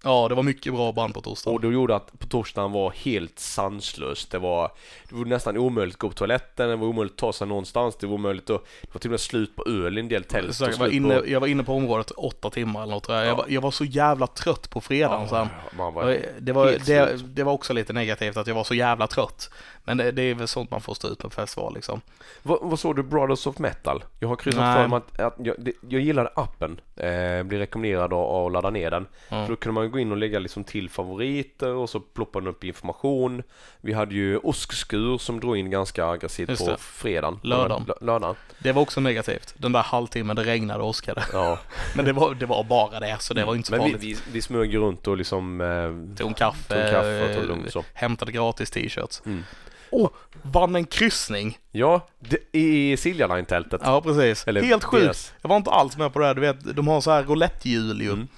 [0.04, 1.54] Ja, det var mycket bra band på torsdagen.
[1.56, 4.30] Och det gjorde att på torsdagen var helt sanslöst.
[4.30, 4.72] Det var,
[5.08, 7.96] det var nästan omöjligt att gå på toaletten, det var omöjligt att ta sig någonstans,
[7.96, 10.24] det var omöjligt att, det var till och med slut på öl i en del
[10.24, 10.60] tält.
[10.60, 13.26] Jag, var inne, på, jag var inne på området åtta timmar eller något tror jag.
[13.26, 13.36] Jag, Ja.
[13.36, 15.46] var, jag var så jävla trött på fredagen sen.
[15.76, 19.06] man var, Det var, det, det var också lite negativt att jag var så jävla
[19.06, 19.50] trött.
[19.88, 22.00] Men det, det är väl sånt man får stå ut med på festival liksom.
[22.42, 24.04] vad, vad såg du Brothers of Metal?
[24.20, 26.80] Jag har kryssat för mig att, att jag, det, jag gillade appen.
[26.96, 29.06] Eh, blir rekommenderad att, att ladda ner den.
[29.28, 29.46] Mm.
[29.46, 32.50] För då kunde man gå in och lägga liksom till favoriter och så ploppade den
[32.54, 33.42] upp information.
[33.80, 37.40] Vi hade ju åskskur som drog in ganska aggressivt på fredagen.
[37.42, 37.84] Lördagen.
[37.86, 38.36] Lö- lördagen.
[38.58, 39.54] Det var också negativt.
[39.56, 41.24] Den där halvtimmen det regnade och åskade.
[41.32, 41.58] Ja.
[41.96, 44.22] Men det var, det var bara det, så det var inte så Men vi, farligt.
[44.26, 47.48] vi, vi smög ju runt och liksom eh, Tog en kaffe, tog kaffe och tog
[47.48, 47.84] lugnt så.
[47.94, 49.22] hämtade gratis t-shirts.
[49.26, 49.44] Mm.
[49.90, 51.58] Och vann en kryssning.
[51.72, 53.80] Ja, det, i Silja Line-tältet.
[53.84, 54.46] Ja, precis.
[54.48, 55.04] Eller Helt sjukt.
[55.04, 55.32] deras.
[55.42, 56.34] Jag var inte alls med på det här.
[56.34, 58.12] Du vet, de har så här roulettehjul ju.
[58.12, 58.28] Mm.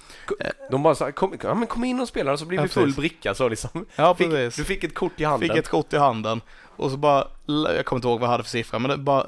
[0.71, 2.69] De bara så här, kom, ja, men kom in och spela så blir Ja, vi
[2.69, 2.97] full precis.
[2.97, 3.85] bricka så liksom.
[3.95, 4.55] Ja, Fick, precis.
[4.55, 5.49] du fick ett kort i handen.
[5.49, 6.41] Fick ett kort i handen
[6.75, 9.27] och så bara, jag kommer inte ihåg vad jag hade för siffra, men det bara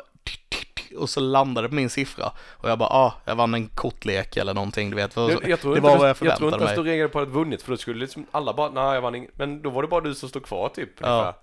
[0.98, 4.38] och så landade det på min siffra och jag bara, ah, jag vann en kortlek
[4.38, 5.16] eller någonting, du vet.
[5.16, 6.84] Jag, jag tror det var vad jag Jag tror förväntade inte ens mig.
[6.86, 9.38] du reagerade på att vunnit för då skulle liksom alla bara, nej jag vann inget.
[9.38, 10.90] Men då var det bara du som stod kvar typ.
[10.98, 11.08] Ja.
[11.08, 11.34] ungefär.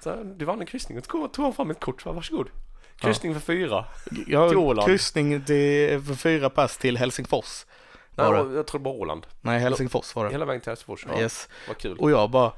[0.00, 0.98] Så du vann en kryssning.
[0.98, 2.02] Och tog han fram ett kort.
[2.02, 2.48] Så, Varsågod.
[2.96, 3.84] Kryssning för fyra.
[4.08, 4.86] Till Ja, Åland.
[4.88, 7.66] kryssning till, för fyra pass till Helsingfors.
[8.14, 8.54] Nej, det?
[8.54, 9.26] jag tror bara Åland.
[9.40, 10.30] Nej, Helsingfors var det.
[10.30, 11.06] Hela vägen till Helsingfors.
[11.14, 11.48] Ja, Yes.
[11.68, 11.98] vad kul.
[11.98, 12.52] Och jag bara,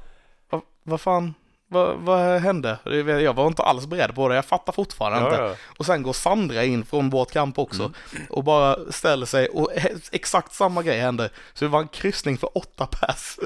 [0.49, 1.33] vad, vad fan,
[1.73, 2.77] vad, vad hände?
[3.23, 5.41] Jag var inte alls beredd på det, jag fattar fortfarande inte.
[5.41, 5.55] Ja, ja.
[5.77, 7.93] Och sen går Sandra in från vårt kamp också Mm.
[8.29, 9.71] och bara ställer sig och
[10.11, 11.29] exakt samma grej hände.
[11.53, 13.39] Så det var en kryssning för åtta pass.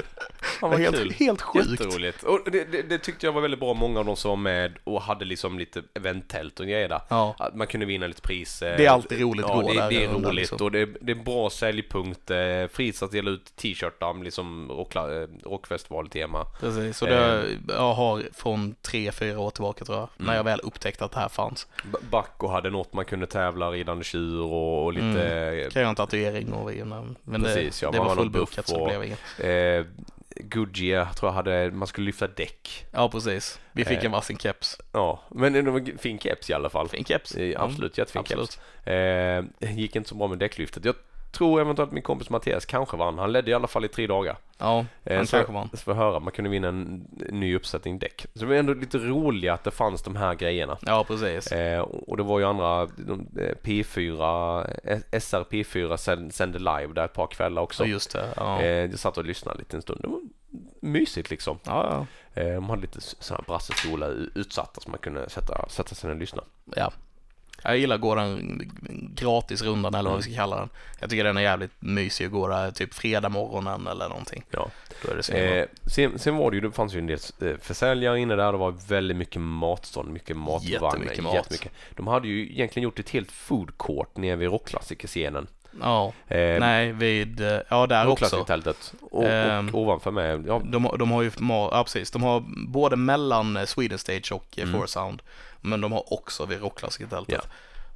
[0.61, 1.11] Vad helt, kul.
[1.19, 1.69] helt sjukt.
[1.81, 2.23] Jätteroligt.
[2.23, 3.73] Och det, det, det tyckte jag var väldigt bra.
[3.73, 7.01] Många av de som var med och hade liksom lite eventtält och grejer där.
[7.09, 7.35] Ja.
[7.39, 8.77] Att man kunde vinna lite priser.
[8.77, 10.57] Det är alltid roligt att ja, gå det, där det är roligt liksom.
[10.61, 12.31] och det, är- det är bra säljpunkt.
[12.31, 12.37] Eh,
[12.73, 16.45] Fris att dela ut t-shirtar, liksom eh, rockfestival-tema.
[16.59, 17.11] Precis, så Eh.
[17.11, 20.09] det jag har från tre, fyra år tillbaka tror jag.
[20.17, 20.27] Mm.
[20.27, 21.67] När jag väl upptäckte att det här fanns.
[21.91, 25.95] B- Bacco hade något man kunde tävla ridande tjur och, och lite Kan jag en
[25.95, 26.71] tatuering och.
[27.23, 29.19] Men Precis, det, ja, det var fullbokat så det blev inget.
[29.39, 29.85] eh,
[30.39, 32.85] Goodyear tror jag hade, man skulle lyfta däck.
[32.91, 33.59] Ja, precis.
[33.71, 34.05] Vi fick Eh.
[34.05, 34.77] en varsin keps.
[34.91, 36.89] Ja, men en fin keps i alla fall.
[36.89, 37.35] Fin keps.
[37.35, 38.51] Eh, Mm, Absolut, jättefin absolut.
[38.51, 38.87] keps.
[38.87, 40.85] Eh, gick inte så bra med däcklyftet.
[40.85, 40.95] Jag
[41.31, 43.17] tror eventuellt min kompis Mattias kanske vann.
[43.17, 44.37] Han ledde i alla fall i tre dagar.
[44.57, 45.69] Ja, Eh, han så- kanske vann.
[45.73, 48.25] Så får jag höra, man kunde vinna en ny uppsättning däck.
[48.33, 50.77] Så det var ändå lite roligt att det fanns de här grejerna.
[50.81, 51.51] Ja, precis.
[51.51, 57.05] Eh, och det var ju andra, de, eh, P4, eh, SRP4 sänd- sände live där
[57.05, 57.83] ett par kvällar också.
[57.83, 58.25] Så just det.
[58.35, 59.99] Ja, Eh, jag satt och lyssnade lite en stund.
[60.01, 60.19] Det var
[60.81, 61.59] mysigt liksom.
[61.63, 62.41] ja, ja.
[62.41, 66.15] Eh, de hade lite sådana brassestolar u- utsatta så man kunde sätta, sätta sig ner
[66.15, 66.43] och lyssna.
[66.75, 66.91] ja.
[67.63, 68.61] Jag gillar den
[69.15, 70.11] gratisrundan eller Mm.
[70.11, 70.69] vad vi ska kalla den.
[70.99, 74.43] Jag tycker den är jävligt mysig att gå där typ fredag morgonen eller någonting.
[74.51, 74.67] Ja.
[75.05, 77.19] Då är det så Eh, sen, sen var det ju, det fanns ju en del
[77.41, 78.51] eh, försäljare inne där.
[78.51, 80.87] Det var väldigt mycket matstånd, mycket matvagnar.
[80.89, 81.33] Jättemycket mat.
[81.33, 81.71] jättemycket.
[81.95, 85.47] De hade ju egentligen gjort ett helt food court nere vid rockklassikerscenen.
[85.81, 88.09] Ja, Eh, nej vid, eh, ja där också.
[88.25, 88.93] Rockklassikertältet.
[89.11, 89.69] Och, Ehm.
[89.69, 93.65] och ovanför med, ja, De, de har ju, ja precis, de har både mellan eh,
[93.65, 94.69] Sweden Stage och mm.
[94.69, 94.79] Mm.
[94.81, 95.21] Four Sound.
[95.61, 97.41] Men de har också vid Rockklassikertältet.
[97.43, 97.49] Ja.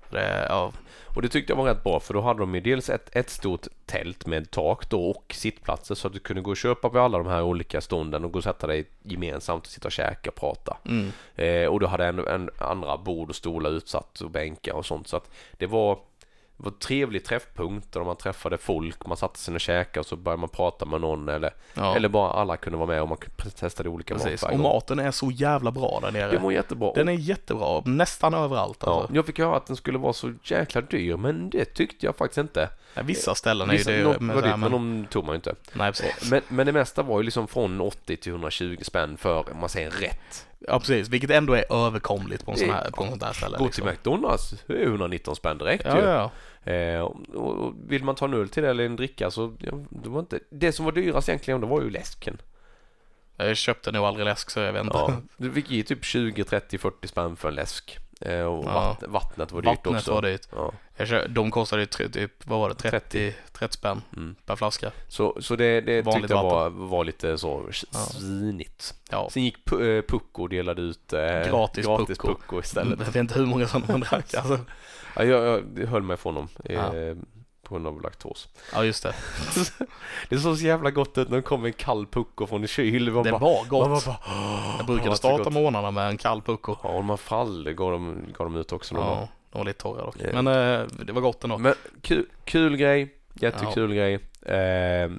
[0.09, 0.71] Det, ja,
[1.15, 3.29] Och det tyckte jag var rätt bra för då hade de ju dels ett, ett
[3.29, 6.99] stort tält med tak då och sittplatser så att du kunde gå och köpa på
[6.99, 10.29] alla de här olika stånden och gå och sätta dig gemensamt och sitta och käka
[10.29, 10.77] och prata.
[10.85, 14.85] mm, Eh, och du hade en, en andra bord och stolar utsatt och bänkar och
[14.85, 15.99] sånt så att det var
[16.61, 20.15] var en trevlig träffpunkt där man träffade folk, man satte sig och käkade och så
[20.15, 23.17] började man prata med någon eller, ja eller bara alla kunde vara med och man
[23.55, 24.41] testade olika precis.
[24.41, 26.31] mat Och maten är så jävla bra där nere.
[26.31, 26.91] Det var jättebra.
[26.95, 29.15] Den är jättebra, nästan överallt ja, alltså.
[29.15, 32.37] jag fick höra att den skulle vara så jäkla dyr men det tyckte jag faktiskt
[32.37, 32.69] inte.
[32.93, 35.35] Ja, Vissa ställen är ju Vissa, något Men, var men men, de tog man ju
[35.35, 35.55] inte.
[35.73, 36.31] nej, precis.
[36.31, 39.69] Men, men det mesta var ju liksom från 80 till 120 spänn för, om man
[39.69, 40.47] säger rätt.
[40.67, 41.09] Ja, precis.
[41.09, 43.57] Vilket ändå är överkomligt på en sån här, på en sån där ställe.
[43.57, 43.83] Gå liksom.
[43.83, 46.05] till McDonalds, det är 119 spänn direkt Ja, ju.
[46.05, 46.31] ja,
[46.63, 49.71] Eh, och, och vill man ta en öl till det eller en dricka så, ja,
[49.89, 52.41] det var inte, det som var dyrast egentligen det var ju läsken.
[53.37, 54.97] Jag köpte nog aldrig läsk så jag vet inte.
[54.97, 57.97] Ja, du fick ge typ 20, 30, 40 spänn för en läsk.
[58.21, 58.73] Eh, och Ja.
[58.73, 60.13] vatt, vattnet var dyrt Vattnet också.
[60.13, 60.47] var dyrt.
[60.55, 60.71] Ja.
[60.97, 64.35] Jag kö- de kostade ju typ, vad var det, 30, 30 spänn Mm.
[64.45, 64.91] per flaska.
[65.07, 67.99] Så, så det, det Vanligt tyckte jag var, var lite så Ja.
[67.99, 68.93] svinigt.
[69.11, 72.59] Ja, Sen gick eh, Pucko och delade ut eh, Gratis gratis Pucko.
[72.59, 72.99] Istället.
[72.99, 74.59] jag vet inte hur många sådana man drack alltså.
[75.15, 77.15] Ja, jag, jag höll mig från dem eh, Ja.
[77.71, 78.47] På grund av laktos.
[78.73, 79.13] Ja, just det.
[80.29, 83.05] Det såg så jävla gott ut när det kom en kall pucko från en kyl.
[83.05, 83.81] Det bara, var gott.
[83.81, 86.75] man var bara, Jag brukade starta morgnarna med en kall pucko.
[86.83, 88.95] Ja, och de här frallor gav de, gav de ut också.
[88.95, 90.15] Ja, de var lite torra dock.
[90.19, 90.41] Ja.
[90.41, 91.57] Men eh, det var gott ändå.
[91.57, 94.19] Men kul, kul grej, jättekul grej.
[94.41, 95.11] Eh,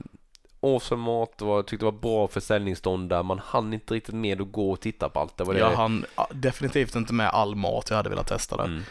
[0.60, 3.22] awesome mat, det var, tyckte det var bra försäljningsstånd där.
[3.22, 5.36] Man hann inte riktigt med att gå och titta på allt.
[5.36, 5.60] Det var det.
[5.60, 8.64] Jag hann ja, definitivt inte med all mat jag hade velat testa där.
[8.64, 8.82] Mm.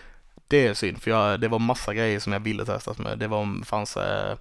[0.52, 3.18] Det är synd, för jag, det var massa grejer som jag ville testa med.
[3.20, 4.38] Det var, fanns, eh,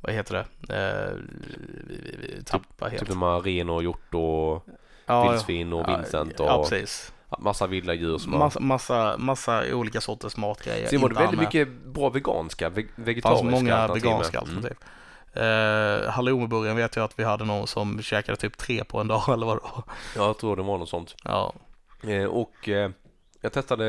[0.00, 2.98] vad heter det, eh, tappa helt.
[3.00, 4.66] Typ de här ren och hjort och
[5.06, 7.12] ja, vildsvin och Vincent och Ja, precis.
[7.38, 10.88] massa vilda djur som har- Massa, massa, massa olika sorters matgrejer.
[10.88, 11.44] Sen var det väldigt med.
[11.46, 14.48] mycket bra veganska, ve- vegetariska fanns många alternativ veganska Mm.
[14.56, 14.76] alternativ.
[15.34, 19.22] Eh, halloumiburgaren vet jag att vi hade någon som käkade typ tre på en dag
[19.32, 19.82] eller vad det var.
[20.16, 21.16] Ja, jag tror det var något sånt.
[21.24, 21.52] Ja.
[22.08, 22.90] Eh, och eh,
[23.42, 23.86] jag testade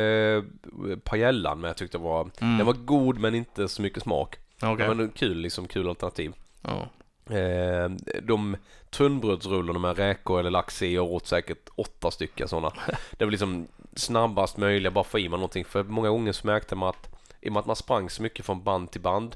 [0.89, 2.57] eh, paellan men jag tyckte det var, Mm.
[2.57, 4.35] den var god men inte så mycket smak.
[4.61, 4.75] Okej.
[4.75, 6.33] Det var en kul, liksom kul alternativ.
[6.61, 6.87] Ja.
[7.35, 7.89] Eh,
[8.23, 8.57] de
[8.89, 12.73] tunnbrödsrullorna med räkor eller lax i, jag åt säkert åtta stycken sådana.
[13.17, 15.65] Det var liksom snabbast möjliga, bara få i mig någonting.
[15.65, 17.09] För många gånger så märkte man att
[17.41, 19.35] i och med att man sprang så mycket från band till band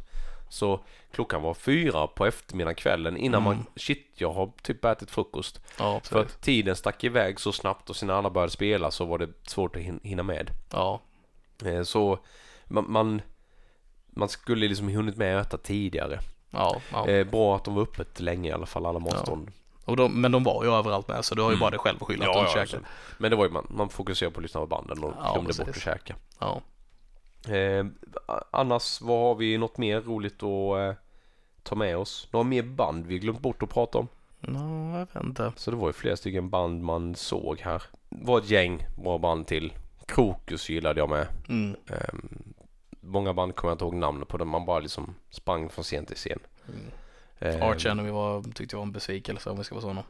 [0.50, 0.80] så
[1.12, 3.58] klockan var fyra på eftermiddagen kvällen innan Mm.
[3.58, 5.62] man, shit jag har typ ätit frukost.
[5.80, 9.06] Ja, För att tiden stack iväg så snabbt och sen när alla började spela så
[9.06, 10.52] var det svårt att hin- hinna med.
[10.72, 11.02] Ja.
[11.66, 12.20] Eh, Så
[12.66, 13.22] man, man,
[14.10, 16.20] man skulle liksom hunnit med att äta tidigare.
[16.50, 16.76] Ja.
[16.91, 17.08] ja.
[17.08, 19.52] Eh, bra att de var öppet länge i alla fall, alla matstånd.
[19.98, 21.60] De, men de var ju överallt med så du har ju Mm.
[21.60, 22.84] bara dig själv att skylla att du inte käkade.
[23.18, 25.48] Men det var ju man, man fokuserar på att lyssna på banden och Ja, glömde
[25.48, 25.78] bort precis.
[25.78, 26.16] att käka.
[26.39, 26.62] Ja.
[27.50, 27.86] Eh,
[28.52, 30.93] annars, vad har vi något mer roligt att eh,
[31.64, 32.28] ta med oss?
[32.32, 34.08] Några mer band vi glömt bort att prata om?
[34.39, 35.52] Nå, jag vet inte.
[35.56, 37.84] Så det var ju flera stycken band man såg här.
[38.10, 39.74] Det var ett gäng bra band till.
[40.06, 41.28] Krokus gillade jag med.
[41.50, 41.76] Mm.
[41.88, 42.54] Ehm,
[43.02, 44.38] många band kommer jag inte ihåg namnet på.
[44.38, 46.39] Den man bara liksom sprang från scen till scen.
[46.68, 46.82] Mm.
[47.39, 50.04] Ehm, Arch Enemy var, tyckte jag var en besvikelse om vi ska vara sådana.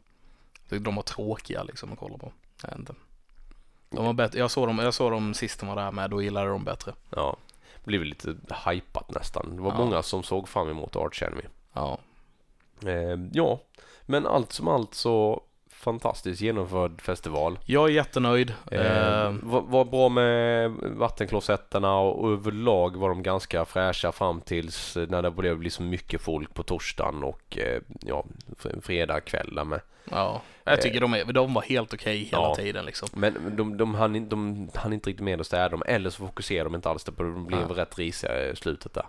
[0.69, 2.31] Tyckte de var tråkiga liksom att kolla på.
[2.61, 2.93] Jag vet inte.
[3.89, 4.39] De var bättre.
[4.39, 6.93] Jag såg dem, jag såg dem sist de var där med, då gillade de bättre.
[7.09, 7.37] Ja,
[7.83, 8.35] blev lite
[8.65, 9.55] hypat nästan.
[9.55, 9.77] Det var Ja.
[9.77, 11.43] många som såg fram emot Arch Enemy.
[11.73, 11.97] Ja.
[12.85, 13.59] Ehm, ja,
[14.05, 15.41] men allt som allt så
[15.77, 17.59] fantastiskt genomförd festival.
[17.65, 18.53] Jag är jättenöjd.
[18.71, 18.81] Eh,
[19.27, 25.21] Eh, var, var bra med vattenklosetterna och, överlag var de ganska fräscha fram tills när
[25.21, 28.25] det blev liksom mycket folk på torsdagen och eh, ja,
[28.59, 29.81] fr- fredag kväll där med.
[30.11, 30.41] ja.
[30.63, 32.55] Jag tycker de, är, de var helt okej hela Ja.
[32.55, 33.09] tiden liksom.
[33.13, 36.63] Men de, de, hann, de hann inte riktigt med att städa dem eller så fokuserade
[36.69, 37.29] de inte alls på det.
[37.31, 37.81] De blev Ja.
[37.81, 39.05] rätt risiga i slutet där.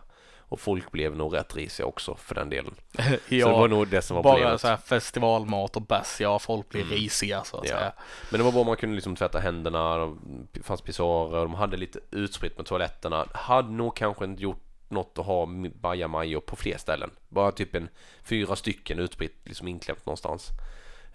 [0.48, 2.74] Och folk blev nog rätt risiga också för den delen.
[2.92, 4.60] ja, Så det var nog det som var bara problemet.
[4.60, 6.94] så här festivalmat och bärs, ja folk blir Mm.
[6.94, 7.76] risiga så att Ja.
[7.76, 7.92] säga.
[8.30, 10.16] Men det var bra man kunde liksom tvätta händerna,
[10.52, 13.26] det fanns pissoarer, de hade lite utspritt med toaletterna.
[13.34, 15.46] Hade nog kanske inte gjort något att ha
[15.80, 17.10] bajamajor på fler ställen.
[17.28, 17.88] Bara typ en
[18.22, 20.48] fyra stycken utspritt, liksom inklämt någonstans.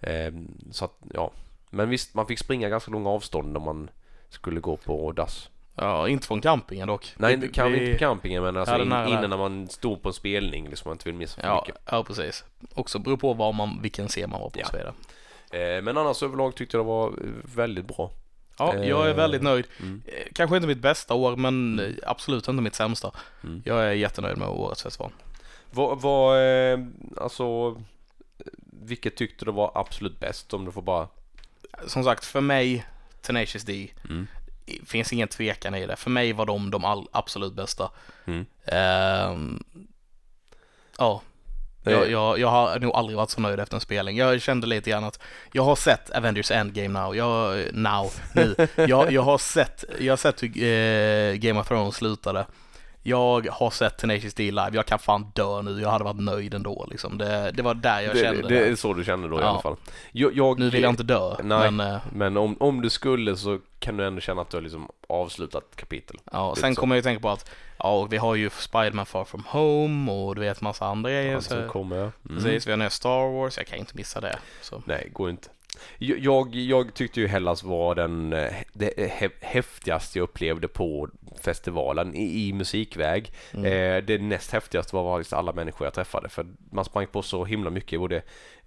[0.00, 1.30] Ehm, så att, ja.
[1.70, 3.90] Men visst, man fick springa ganska långa avstånd när man
[4.28, 5.48] skulle gå på dass.
[5.76, 7.12] Ja, inte från campingen dock.
[7.16, 9.68] Nej, det kan vi inte på campingen men alltså Ja, in, här- innan när man
[9.68, 11.82] stod på en spelning liksom, man inte vill missa för Ja, mycket.
[11.90, 12.44] ja, precis.
[12.74, 14.64] Också beror på vad man, vilken scen man var på Ja.
[14.64, 14.94] och så vidare.
[15.78, 17.14] Ehm, men annars överlag tyckte jag det var eh,
[17.54, 18.10] väldigt bra.
[18.58, 19.66] Ja, jag är Eh, väldigt nöjd.
[19.80, 20.02] Mm.
[20.06, 23.10] Eh, Kanske inte mitt bästa år, men eh, absolut inte mitt sämsta.
[23.44, 23.62] Mm.
[23.64, 25.12] Jag är jättenöjd med årets festival.
[25.70, 26.38] Vad, vad
[26.72, 26.78] eh,
[27.16, 27.76] alltså,
[28.82, 31.08] vilket tyckte du var absolut bäst om du får bara...
[31.86, 32.86] Som sagt, för mig,
[33.22, 34.26] Tenacious D, Mm.
[34.66, 35.96] I- finns ingen tvekan i det.
[35.96, 37.90] För mig var de de all, absolut bästa.
[38.26, 38.46] Mm.
[38.66, 39.62] Ehm,
[40.98, 41.22] ja,
[41.82, 44.16] jag, jag, jag har nog aldrig varit så nöjd efter en spelning.
[44.16, 45.18] Jag kände lite grann att
[45.52, 47.16] jag har sett Avengers Endgame now.
[47.16, 48.54] Jag, now, nu.
[48.88, 52.46] Jag, jag har sett, jag har sett hur eh, Game of Thrones slutade.
[53.06, 54.70] Jag har sett Tenacious D live.
[54.72, 55.80] Jag kan fan dö nu.
[55.80, 57.18] Jag hade varit nöjd ändå liksom.
[57.18, 58.68] Det, det var där jag det, kände det det.
[58.68, 59.48] är så du kände då i Ja.
[59.48, 59.76] alla fall.
[60.12, 61.70] Jag, jag, Nu vill jag inte dö, Nej.
[61.70, 64.62] men eh, Men om, om du skulle så kan du ändå känna att du har
[64.62, 66.16] liksom avslutat kapitel.
[66.32, 69.44] ja, sen kommer jag ju tänka på att ja, vi har ju Spider-Man Far From
[69.48, 71.34] Home och du vet massa andra grejer.
[71.36, 71.96] Allt som Så, kommer.
[71.98, 72.12] Mm.
[72.28, 73.56] precis, vi har nya Star Wars.
[73.56, 74.38] Jag kan inte missa det.
[74.60, 74.82] Så.
[74.86, 75.48] Nej, går inte.
[75.98, 81.08] Jag, jag, tyckte ju Hellas var den eh, det hä- häftigaste jag upplevde på
[81.40, 83.32] festivalen i, i musikväg.
[83.54, 83.64] Mm.
[83.64, 87.44] Eh, det näst häftigaste var faktiskt alla människor jag träffade för man sprang på så
[87.44, 88.00] himla mycket.
[88.00, 88.22] Både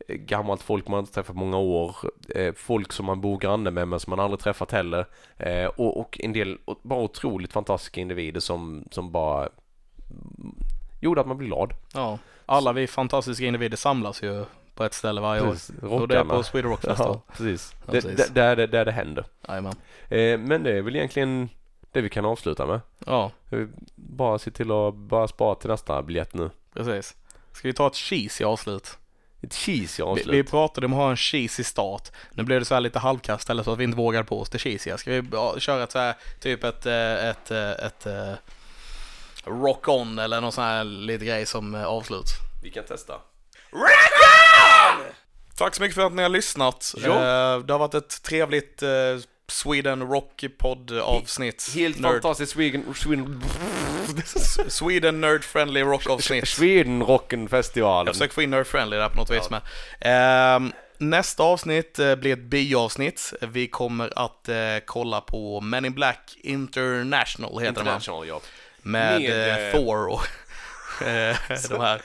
[0.08, 1.96] eh, gammalt folk man inte träffat många år,
[2.36, 5.06] eh, folk som man bor granne med men som man aldrig träffat heller
[5.38, 10.56] eh, och, och en del bara otroligt fantastiska individer som, som bara mm,
[11.00, 11.74] gjorde att man blev glad.
[11.94, 14.46] Ja, alla vi fantastiska individer samlas ju
[14.78, 15.52] på ett ställe varje år.
[15.52, 16.34] Precis, Och det är rockarna.
[16.34, 17.20] på Sweden Rock Festival.
[17.28, 17.76] Ja, precis.
[17.86, 18.16] Ja, precis.
[18.18, 19.26] det- Där, där, där det händer.
[19.48, 19.76] Jajamän.
[20.10, 21.50] Eh, men det är väl egentligen
[21.92, 22.80] det vi kan avsluta med.
[23.06, 23.60] Ja, Eh,
[23.96, 26.50] Bara se till att bara spara till nästa biljett nu.
[26.74, 27.16] precis.
[27.52, 28.98] Ska vi ta ett cheese i avslut?
[29.42, 30.36] Ett cheese i Vi, avslut.
[30.36, 32.12] vi pratade om att ha en cheesy start.
[32.32, 34.50] Nu blev det så här lite halvkast eller så att vi inte vågade på oss
[34.50, 34.98] det cheesiga.
[34.98, 35.24] Ska vi
[35.60, 38.40] köra ett så här, typ ett, eh, ett, eh, ett, ett
[39.46, 42.26] rock on eller någon sån här lite grej som eh, avslut?
[42.64, 43.14] Vi kan testa.
[45.58, 46.94] Tack så mycket för att ni har lyssnat.
[46.98, 47.10] Ja.
[47.10, 48.90] Eh, Det har varit ett trevligt eh,
[49.48, 51.72] Sweden Rock podd avsnitt.
[51.76, 53.44] Helt Nerd, fantastiskt Sweden, Sweden,
[54.68, 56.48] Sweden Nerd Friendly Rock avsnitt.
[56.48, 58.06] Sweden Rocken festivalen.
[58.06, 59.62] Jag försöker få in Nerd Friendly där på något vis med.
[60.02, 63.34] Ehm, nästa avsnitt eh, blir ett bioavsnitt.
[63.42, 64.50] Vi kommer att
[64.86, 67.96] kolla på Men in Black International heter det va?
[67.96, 68.42] International ja.
[68.82, 70.22] Med, Med, Thor och
[71.70, 72.02] de här.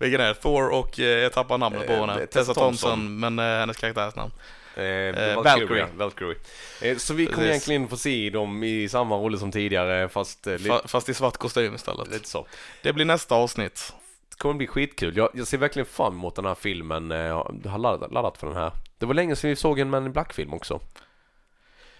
[0.00, 0.34] Vilken är det?
[0.34, 2.26] Thor och, eh, jag tappar namnet på Eh, henne.
[2.26, 4.32] Tessa Thompson, men eh, hennes karaktärsnamn.
[4.76, 5.86] Eh, Eh, Valkyrie.
[5.96, 6.36] Valkyrie.
[6.82, 10.52] Eh, så vi kommer egentligen få se dem i samma roller som tidigare fast eh,
[10.54, 12.08] Fa- Fast i svart kostym istället.
[12.08, 12.46] lite så.
[12.82, 13.92] Det blir nästa avsnitt.
[14.30, 15.16] Det kommer bli skitkul.
[15.16, 17.10] Jag, jag ser verkligen fram emot den här filmen.
[17.10, 18.72] Jag har laddat, laddat för den här.
[18.98, 20.80] Det var länge sedan vi såg en Man in Black-film också.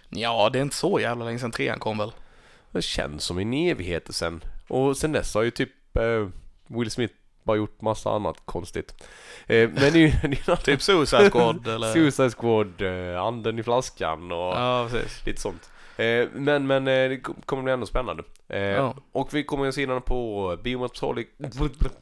[0.08, 2.12] Ja, det är inte så jävla länge sedan trean kom väl?
[2.70, 4.44] Det känns som en evighet sen.
[4.68, 5.70] Och sen dess har ju typ
[6.66, 8.94] Will Smith bara gjort massa annat konstigt.
[9.46, 10.12] Eh, men ju...
[10.22, 11.92] det är Typ Suicide Squad eller?
[11.92, 14.88] Suicide Squad, eh, Anden i flaskan och Ja,
[15.24, 15.70] lite sånt.
[15.96, 18.22] Eh, men men eh, det kommer bli ändå spännande.
[18.48, 18.94] Eh, Ja.
[19.12, 21.28] Och vi kommer att se den på Biometropol i...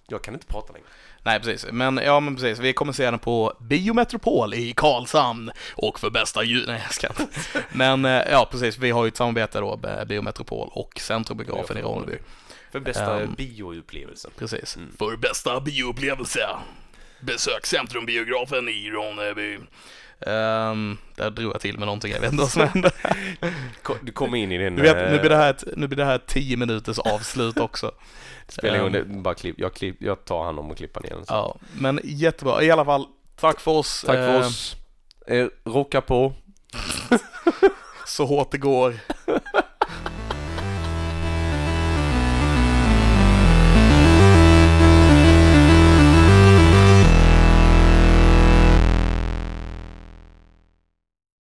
[0.08, 0.86] Jag kan inte prata längre.
[1.22, 1.66] Nej, precis.
[1.72, 2.58] Men ja, men precis.
[2.58, 6.64] Vi kommer se den på Biometropol i Karlshamn och för bästa ljud...
[6.68, 7.40] Nej, jag ska inte.
[7.72, 8.78] Men eh, ja, precis.
[8.78, 12.18] Vi har ju ett samarbete då Biometropol och Centrumbiografen i Ronneby.
[12.72, 13.34] För bästa Ehm.
[13.34, 14.30] bioupplevelsen.
[14.38, 14.76] Precis.
[14.76, 14.92] Mm.
[14.98, 16.48] För bästa bioupplevelse.
[17.20, 19.58] Besök Centrumbiografen i Ronneby.
[20.20, 22.90] Um, där drog jag till med någonting, jag vet inte vad som hände.
[24.02, 24.76] Du kommer in i din...
[24.76, 26.98] Du vet, nu blir det eh, här ett, nu blir det här ett 10 minuters
[26.98, 27.92] avslut också.
[28.48, 31.10] Spelar ingen roll, det- bara klipp, jag, klipp, jag tar hand om och klippa ner
[31.10, 31.24] den.
[31.28, 32.62] Ja, men jättebra.
[32.62, 33.06] I alla fall,
[33.40, 34.02] tack för oss.
[34.06, 34.76] Tack för Eh, oss.
[35.26, 36.32] Eh, rocka på.
[38.06, 38.94] Så hårt det går.